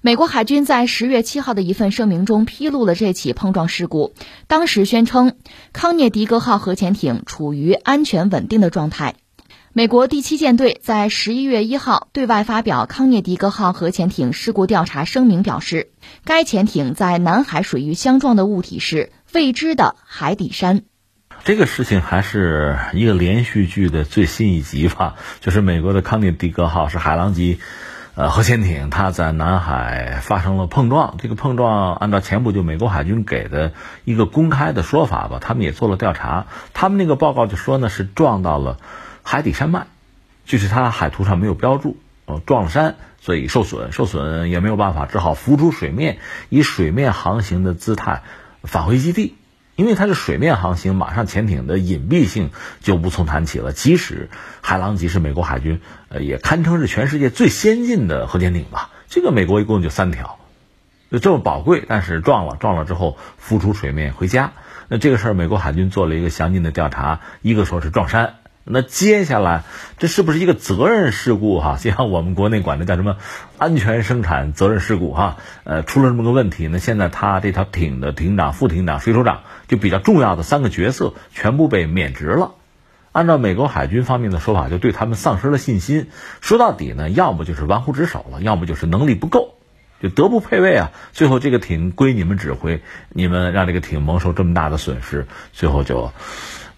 [0.00, 4.14] 美国海军在十月七号的一份声明中披露了这起碰撞事故，
[4.46, 5.34] 当时宣称
[5.74, 9.16] 康涅狄格号核潜艇处于安全稳定的状态。
[9.72, 15.92] 美国第七舰队在十一月一号对外发表康涅狄格号核潜艇事故调查声明，表示
[16.24, 20.82] 该潜艇在南海水域相撞的物体是未知的海底山。
[21.44, 27.60] 这个事情还是一个连续剧的最新一集吧， 就是美国的康涅狄格号是海狼级
[28.16, 31.14] 呃核潜艇，它在南海发生了碰撞。
[31.18, 33.70] 这个碰撞按照前不久美国海军给的
[34.04, 38.78] 一个公开的说法吧，他们也做了调查，他们那个报告就说呢是撞到了。
[39.30, 39.86] 海底山脉，
[40.44, 46.18] 就是它海图上没有标注，呃，撞了山，所以受损，受损也没有办法，只好浮出水面，
[46.48, 48.24] 以水面航行的姿态
[48.64, 49.36] 返回基地。
[49.76, 52.50] 因为它是水面航行，马上潜艇的隐蔽性
[52.80, 53.72] 就无从谈起了。
[53.72, 54.30] 即使
[54.62, 58.90] 海狼级是美国海军，呃，也堪称是全世界最先进的核潜艇吧。
[59.08, 60.40] 这个美国一共就三条，
[61.12, 64.54] 就这么宝贵，但是撞了，撞了之后浮出水面回家。
[64.88, 68.39] 那这个事儿，美国海军做了一个详尽的调查，一个说是撞山。
[68.72, 69.64] 那接下来，
[69.98, 71.76] 这是不是一个责任事故哈？
[71.80, 73.16] 就 像我们国内管的叫什么
[73.58, 75.38] 安全生产责任事故哈？
[75.64, 82.52] 呃，出了这么个问题，那现在他这条艇的艇长、副艇长、水手长就比较重要的三个角色全部被免职了。
[83.10, 86.06] 按照美国海军方面的说法，就对他们丧失了信心。
[86.40, 89.54] 说到底呢，要么就是玩忽职守了，要么就是能力不够，
[90.00, 90.92] 就德不配位啊。
[91.12, 96.12] 最后这个艇归你们指挥，你们让这个艇蒙受这么大的损失，最后就。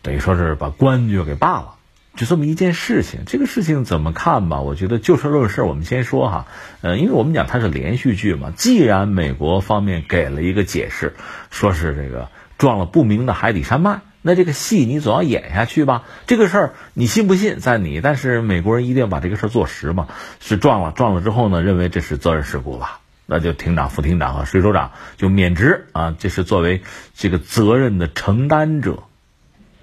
[0.05, 1.74] 等于说是把官就给罢了，
[2.15, 3.21] 就这么一件事情。
[3.27, 4.61] 这个事情怎么看吧？
[4.61, 6.47] 我觉得就事论事，我们先说哈。
[6.83, 8.53] 呃，因为我们讲它是连续剧嘛。
[8.55, 11.15] 既然美国方面给了一个解释，
[11.51, 16.05] 说是这个撞了不明的海底山脉，那这个戏你总要演下去吧。
[16.27, 20.09] 这个事儿你信不信在你，但是美国人一定要把这个事儿做实嘛。
[20.39, 26.15] 是撞了，撞了之后呢，认为这是责任事故吧，那就艇长、副艇长和水手长就免职啊。
[26.19, 26.83] 这是作为
[27.15, 29.05] 这个责任的承担者。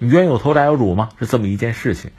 [0.00, 1.10] 冤有头债有主吗？
[1.20, 2.10] 是这么一件事情，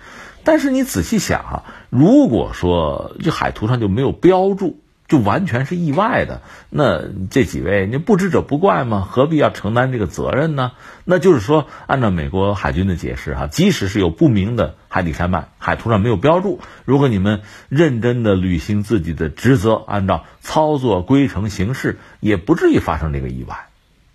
[0.43, 9.05] 但是你仔细想啊，如果说这海图上就没有标注，就完全是意外的，那这几位你不知者不怪吗？
[9.09, 10.71] 何必要承担这个责任呢？
[11.03, 23.70] 那就是说，按照美国海军的解释哈，即使是有不明的海底山脉，海图上没有标注，如果你们认真的履行自己的职责，按照操作规程行事，也不至于发生这个意外。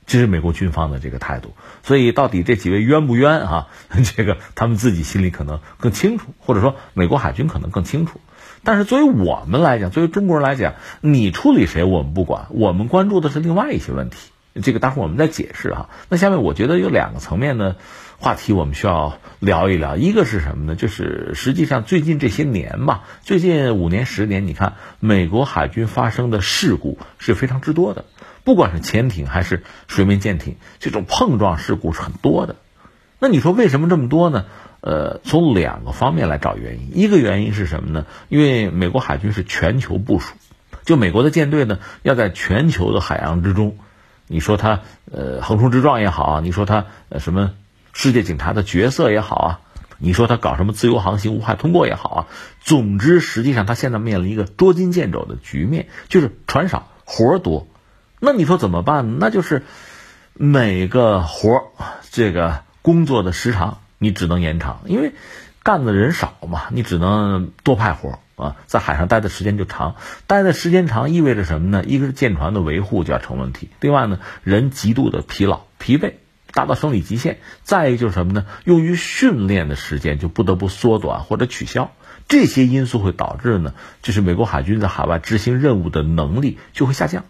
[0.07, 3.66] 这是美国军方的这个态度，所以到底这几位冤不冤啊？
[4.16, 8.20] 这个他们自己心里可能更清楚，或者说美国海军可能更清楚。
[8.62, 14.16] 但是作为我们来讲，作为中国人来讲，你处理谁我们不管，我们关注的是另外一些问题。
[14.62, 15.90] 这个待会儿我们再解释哈。
[16.09, 17.76] 那下面我觉得有两个层面的
[18.16, 20.76] 话题我们需要聊一聊，一个是什么呢？
[20.76, 28.07] 就是实际上最近这些年吧，最近五年十年，你看美国海军发生的事故是非常之多的。
[28.47, 32.55] 不管是潜艇还是水面舰艇，这种碰撞事故是很多的。
[33.18, 34.44] 那你说为什么这么多呢？
[34.82, 36.90] 呃，从两个方面来找原因。
[36.94, 38.07] 一个原因是什么呢？
[38.28, 40.36] 因为美国海军是全球部署，
[40.84, 43.78] 就美国的舰队呢要在全球的海洋之中，
[44.28, 47.51] 你说它呃横冲直撞也好啊，你说它呃什么
[47.94, 49.61] 世界警察的角色也好啊，
[49.99, 52.26] 你说它搞什么自由航行无害通过也好啊，
[52.61, 57.66] 总之实际上它现在面临一个捉襟见肘的局面，就是船少活多。
[58.26, 59.20] 那你说怎么办？
[59.20, 59.62] 那就是
[60.32, 61.62] 每个活儿
[62.10, 65.12] 这个工作的时长你只能延长，因为
[65.62, 69.94] 干的人少嘛，你只能多派活儿啊，在海上待的时间就长，
[70.26, 71.84] 待的时间长意味着什么呢？
[71.86, 76.14] 一个是舰船的维护就要成问题，另外呢，人极度的疲劳疲惫，
[76.52, 78.44] 达到生理极限，再一个就是什么呢？
[78.64, 81.92] 用于训练的时间就不得不缩短或者取消，
[82.26, 83.72] 这些因素会导致呢，
[84.02, 87.24] 就是美国海军在海外执行任务的能力就会下降。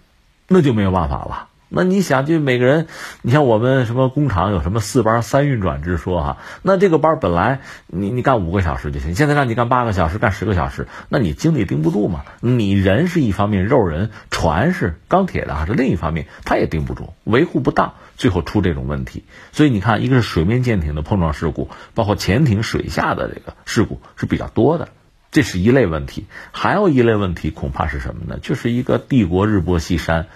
[0.48, 1.48] 那就没有办法了。
[1.68, 2.86] 那你想，就每个人，
[3.22, 6.36] 你像我们什么工厂有什么四班三运转之说哈？
[6.62, 12.22] 那这个班本来你你干五个小时就行，现在让你干八个小时，干十个小时，那你精力盯不住嘛？
[12.40, 19.24] 你人是一方面，肉人船是钢铁的还是另一方面，他也盯不住，维护不当，最后出这种问题。
[19.50, 24.88] 所以你看，一个是水面舰艇的碰撞事故，包括潜艇水下的这个事故是比较多的。
[25.36, 28.38] 这是一类问题，还有一类问题，恐怕是什么呢？
[28.40, 30.28] 就是一个帝国日薄西山，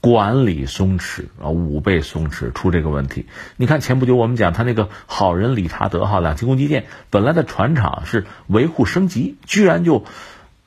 [0.00, 3.26] 管理松弛啊，武备松弛，出这个问题。
[3.58, 10.06] 你看前不久我们讲他那个好人理查德号两栖攻击舰，本来的船厂是维护升级，居然就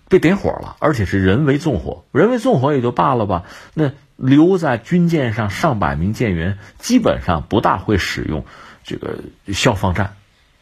[0.08, 2.04] 被点火了，而且是人为纵火。
[2.12, 8.46] 人为纵火也就罢了吧，那留在军舰上上百名舰员，基本上不大会使用
[8.84, 9.18] 这个
[9.48, 10.14] 消防站。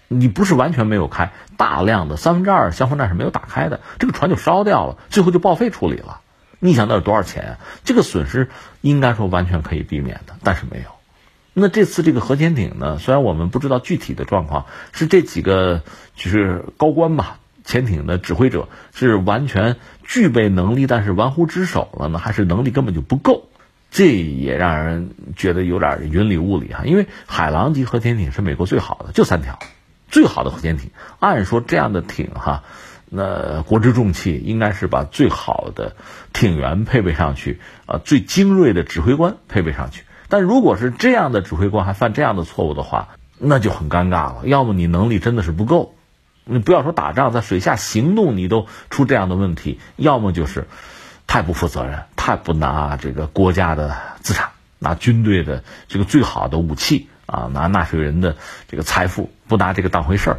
[0.08, 6.22] 你不是完全没有开，大量的三分之二消防站是没有打开的，这个船就烧掉了，最后就报废处理了。
[6.60, 7.58] 你想那是多少钱啊？
[7.84, 8.50] 这个损失
[8.82, 10.86] 应该说完全可以避免的，但是没有。
[11.54, 15.82] 那这次这个核潜艇呢，虽然我们不知道具体的状况，是这几个
[16.16, 23.50] 就是高官吧，潜艇的指挥者是完全具备能力，但是玩忽职守了呢，还是能力根本就不够？
[23.90, 26.84] 这也让人觉得有点云里雾里哈。
[26.86, 29.58] 因为海狼级核潜艇是美国最好的，就三条，
[30.10, 30.92] 最好的核潜艇。
[31.20, 32.64] 按说这样的艇哈。
[33.10, 35.96] 那国之重器应该是把最好的
[36.34, 40.04] 艇员配备上去，啊，最精锐的指挥官配备上去。
[40.28, 44.42] 但如果是这样的指挥官还犯这样的错误的话，那就很尴尬了。
[44.44, 45.96] 要么你能力真的是不够，
[46.44, 50.68] 你不要说打仗，在水下行动你都出这样的问题；要么就是
[51.28, 54.50] 太不负责任，太不拿这个国家的资产、
[54.80, 58.36] 拿军队的这个最好的武器啊，拿纳税人的
[58.68, 60.38] 这个财富不拿这个当回事儿，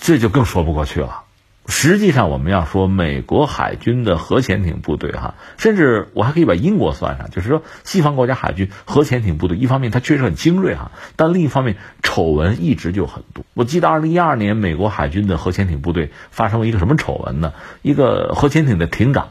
[0.00, 1.22] 这就更说不过去了。
[1.68, 13.44] 实际上，我们要说美国海军的核潜艇部队，哈，甚至我还可以把英国算上，就是说西方国家海军核潜艇部队，一方面它确实很精锐哈，但另一方面丑闻一直就很多。
[13.52, 17.52] 我记得二零一二年美国海军的核潜艇部队发生了一个什么丑闻呢？
[17.82, 19.30] 一个核潜艇的艇长，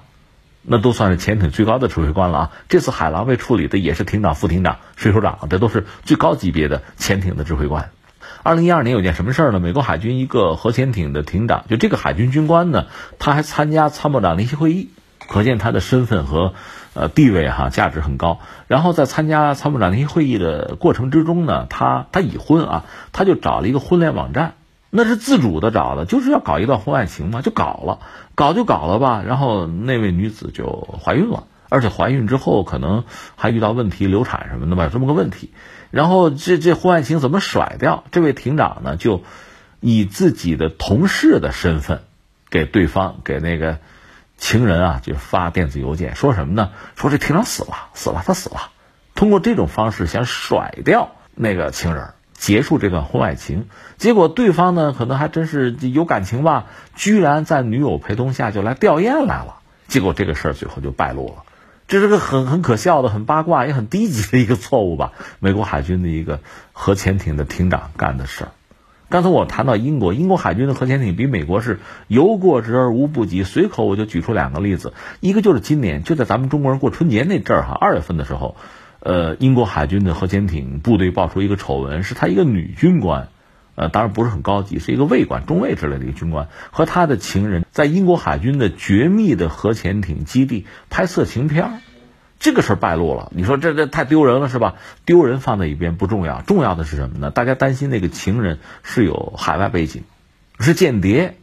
[0.68, 2.52] 那都算是潜艇最高的指挥官了啊。
[2.70, 7.90] 这次海狼被处理的也是艇长、副艇长、水手长，这都是最高级别的潜艇的指挥官。
[8.44, 9.60] 二零一二年有件什么事儿呢？
[9.60, 12.86] 美国海军一个核潜艇的艇长，就这个海军军官呢，
[13.18, 14.90] 他还参加参谋长联席会议，
[15.28, 16.54] 可见他的身份和
[16.94, 18.40] 呃地位哈，价值很高。
[18.68, 24.54] 然后在参加参谋长联席会议的过程之中呢，他他已婚啊，他就找了一个婚恋网站，
[24.96, 28.00] 那是自主的找的，就是要搞一段婚外情嘛，就搞了，
[28.34, 29.24] 搞就搞了吧。
[29.28, 33.04] 然后那位女子就怀孕了，而且怀孕之后可能
[33.36, 35.52] 还遇到问题，流产什么的吧，有这么个问题。
[35.92, 38.06] 然后这这婚外情怎么甩掉？
[38.12, 39.24] 这位庭长呢，就
[39.82, 42.02] 以自己的同事的身份，
[42.50, 43.80] 给对方给那个
[44.38, 46.72] 情人啊，就发电子邮件，说什么呢？
[46.96, 48.72] 说这庭长死了，死了，他死了。
[49.14, 53.66] 通过这种方式想甩掉那个情人，结束这段婚外情。
[53.98, 59.56] 结果对方呢，可能还真是有感情吧，居然在女友陪同下就来吊唁来了。
[59.88, 61.44] 结果这个事儿最后就败露了。
[61.88, 65.14] 这是个很很可笑的、很八卦也很低级的一个错误吧？
[65.40, 66.40] 美国海军的一个
[66.74, 68.52] 核潜艇的艇长干的事儿。
[69.08, 73.44] 刚才我谈到英国，英国海军的核潜艇比美国是有过之而无不及。
[73.44, 78.56] 随口我就举出两个例子，一个就是今年就在咱们中国人过春节那阵儿哈，二月份的时候，
[79.06, 83.28] 呃，英国海军的核潜艇部队爆出一个丑闻，是他一个女军官。
[83.76, 91.82] 呃，当然不是很高级，是一个尉官、中尉之类的一个军官，和他的情人在英国海军的绝密的核潜艇基地拍色情片
[92.40, 93.32] 这个事儿败露了。
[93.36, 94.74] 你说这这太丢人了是吧？
[95.06, 97.30] 丢人放在一边不重要，重要的是什么呢？
[97.30, 100.02] 大家担心那个情人是有海外背景，
[100.60, 101.36] 是间谍。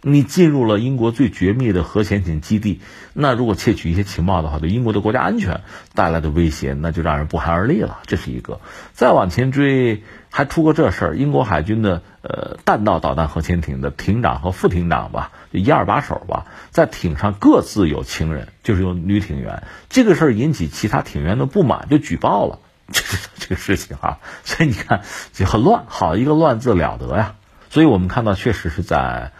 [0.00, 2.80] 你进入了英国最绝密的核潜艇基地，
[3.14, 5.62] 那如果窃取一些情报的话，对英国的国家安全
[5.94, 7.98] 带来的威胁，那就让人不寒而栗了。
[8.06, 8.60] 这是一个。
[8.92, 19.64] 再往前追，还出过这事儿：英国海军的呃弹道导弹核潜艇的艇长和副艇长吧，就一二把手吧，在艇上各自有情人，就是有女艇员。
[19.88, 22.60] 这个事儿引起其他艇员的不满，就举报了
[22.92, 24.18] 这个 这个事情啊。
[24.44, 27.34] 所以你看，就很乱，好一个乱字了得呀。
[27.70, 29.32] 所以我们看到，确实是在。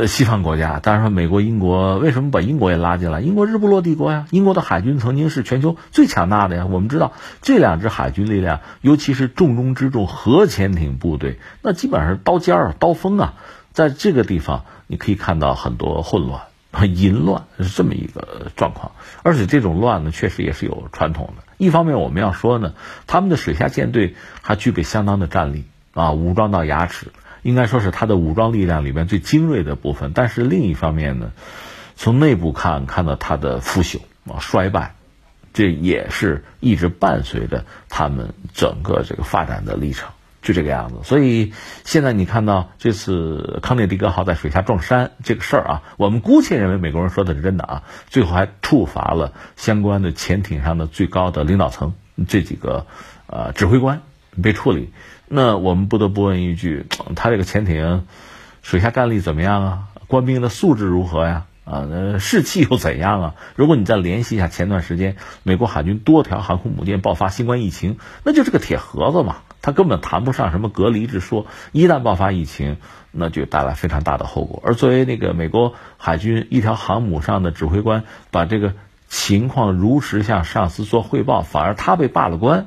[0.00, 3.20] 呃，西方国家，当然说美国、英国，为什么把英国也拉进来？
[3.20, 6.64] 英国日不落帝国呀，英国的海军曾经是全球最强大的呀。
[6.64, 13.34] 我们知道这两支海军力量，尤其是重中之重核潜艇部队，那基本上是刀尖儿、刀锋啊。
[13.74, 16.40] 在这个地方，你可以看到很多混乱、
[16.96, 18.92] 淫乱是这么一个状况。
[19.22, 21.42] 而且这种乱呢，确实也是有传统的。
[21.58, 22.72] 一方面，我们要说呢，
[23.06, 27.08] 他们的水下舰队还具备相当的战力啊，武装到牙齿。
[27.42, 31.32] 应该说是他的武装力量里面最精锐的部分，但是另一方面呢，
[31.96, 34.94] 从内部看，看到他的腐朽啊衰败，
[35.52, 40.10] 这也是一直伴随着他们整个这个发展的历程，
[40.42, 40.96] 就这个样子。
[41.02, 41.52] 所以
[41.84, 51.94] 现在你看到这次康涅狄格号在水下撞山这个事儿啊，我们姑且认为美国人说的是真的啊，最后还处罚了相关的潜艇上的最高的领导层
[52.28, 52.86] 这几个
[53.26, 54.02] 呃指挥官
[54.42, 54.92] 被处理。
[55.32, 58.04] 那我们不得不问一句：他这个潜艇
[58.62, 59.78] 水下战力怎么样啊？
[60.08, 61.46] 官兵的素质如何呀？
[61.64, 61.86] 啊，
[62.18, 63.34] 士气又怎样啊？
[63.54, 65.14] 如果你再联系一下前段时间
[65.44, 71.46] 美国海军多条航空母舰爆发新冠疫情，那就是个铁盒子嘛，它根本谈不上什么隔离之说。
[71.70, 72.78] 一旦爆发疫情，
[73.12, 74.60] 那就带来非常大的后果。
[74.66, 78.02] 而作为那个美国海军一条航母上的指挥官，
[78.32, 78.74] 把这个
[79.08, 82.66] 情况如实向上司做汇报，反而他被罢了官。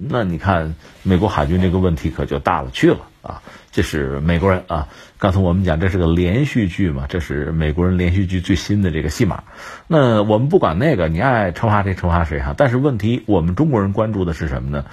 [0.00, 3.42] 那你看，美国海军这个问题可就大了去了啊！
[3.72, 4.86] 这是美国人啊。
[5.18, 9.42] 刚才我们讲这是个连续剧嘛，这是美国人连续剧最新的这个戏码。
[9.88, 12.54] 那我们不管那个，你爱惩罚谁惩罚谁哈。
[12.56, 14.84] 但是问题，我们中国人关注的是什么呢？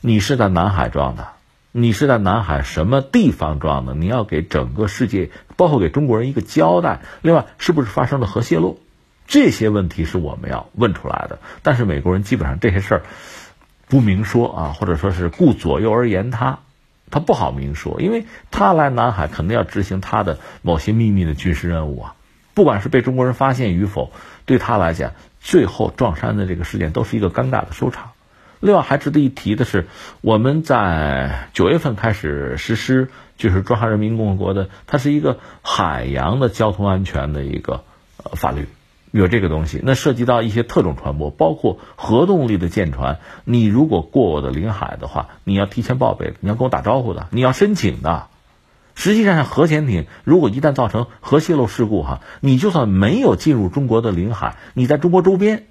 [0.00, 1.28] 你是在南海撞的，
[1.70, 3.94] 你是在南海什么地方撞的？
[3.94, 7.02] 你要给整个世界，包括给中国人一个交代。
[7.20, 8.78] 另外，是不是发生了核泄漏？
[9.26, 11.38] 这些问题是我们要问出来的。
[11.62, 13.02] 但是美国人基本上这些事儿
[13.88, 16.60] 不明说啊，或者说是顾左右而言他，
[17.10, 22.14] 他不好明说，因为他来南海肯定要执行他的某些秘密的军事任务啊。
[22.54, 24.12] 不管是被中国人发现与否，
[24.46, 28.12] 对他来讲，最后撞山的这个事件都是一个尴尬的收场。
[28.60, 29.88] 另外还值得一提的是，
[30.22, 37.84] 我们在九月份开始实施，就是中华人民共和国的，它是一个海洋的交通安全的一个
[38.22, 38.66] 呃法律，
[39.18, 39.80] 有这个东西。
[39.82, 48.26] 那涉及到一些特种船舶，包括核动力的舰船，你如果过我的领海的话，你要提前报备，你要跟我打招呼的，你要申请的。
[48.96, 55.66] 实际上，核潜艇如果一旦造成核泄漏事故，哈，你就算没有进入中国的领海，你在中国周边，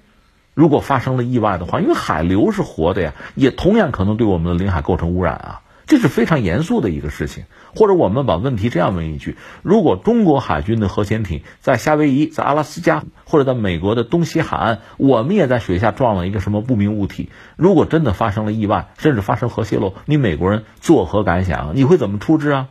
[0.54, 7.44] 如果发生了意外的话，因为海流是活的呀，也同样可能对我们的领海构成污染啊，这是非常严肃的一个事情。
[7.74, 21.74] 或者我们把问题这样问一句：如果中国海军的核潜艇在夏威夷、在阿拉斯加或者在美国的东西海岸，我们也在水下撞了一个什么不明物体，如果真的发生了意外，甚至发生核泄漏，你美国人作何感想？
[21.74, 22.68] 你会怎么处置啊？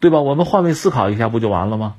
[0.00, 0.20] 对吧？
[0.20, 1.94] 我们换位思考一下，不就完了吗？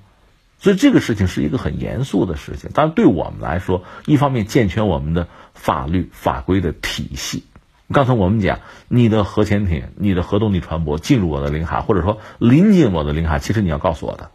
[0.59, 2.69] 所以这个事情是一个很严肃的事情。
[2.73, 7.43] 但对我们来说，一方面健全我们的法律法规的体系。
[7.91, 14.31] 刚才我们讲，你的核潜艇、你的核动力船舶进入我的领海，或者说临近我的领海，其实你要告诉我的。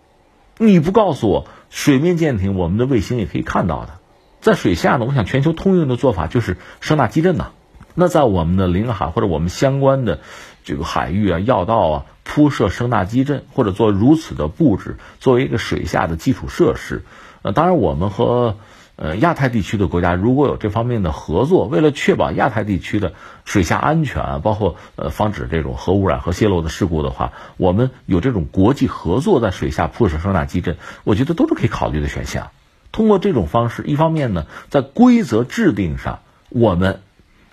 [0.59, 3.99] 你不告诉我，水面舰艇我们的卫星也可以看到的。
[4.41, 7.51] 在水下呢，我想全球通用的做法就是声纳基阵呐。
[7.95, 10.21] 那在我们的领海或者我们相关的
[10.65, 12.07] 这个海域啊、要道啊。
[12.23, 17.03] 铺设声纳基阵，或者做如此的布置，作为一个水下的基础设施。
[17.43, 18.57] 呃，当然，我们和
[19.01, 23.15] 呃亚太地区的国家如果有这方面的合作，为了确保亚太地区的
[23.47, 32.51] 水下安全，包括呃防止这种核污染和泄漏的事故的话，我们有这种国际合作，在水下铺设声纳基阵，我觉得都是可以考虑的选项。
[32.93, 36.21] 通过这种方式，一方面呢，在规则制定上，
[36.51, 37.01] 我们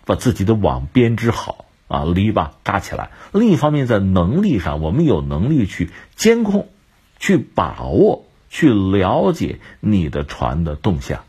[0.03, 1.63] 把自己的网编织好。
[1.87, 3.11] 啊，篱笆扎起来。
[3.31, 6.67] 另一方面，在能力上，我们有能力去监控、
[7.17, 11.21] 去把握、去了解你的船的动向，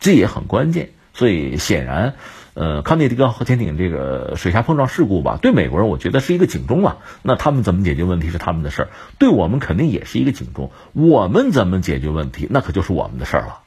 [0.00, 0.90] 这也很关键。
[1.12, 2.14] 所以，显然，
[2.54, 6.98] 呃，康涅狄格核潜艇这个水下碰撞事故吧，对美国人我觉得是一个警钟了。
[7.22, 8.88] 那他们怎么解决问题是他们的事儿，
[9.18, 10.70] 对我们肯定也是一个警钟。
[10.92, 13.60] 我们怎么解决问题，那可就是我们的事儿了。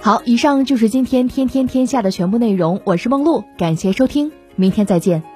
[0.00, 2.80] 好，以上就是今天天天天下的全部内容。
[2.84, 5.35] 我是梦露，感谢收听，明天再见。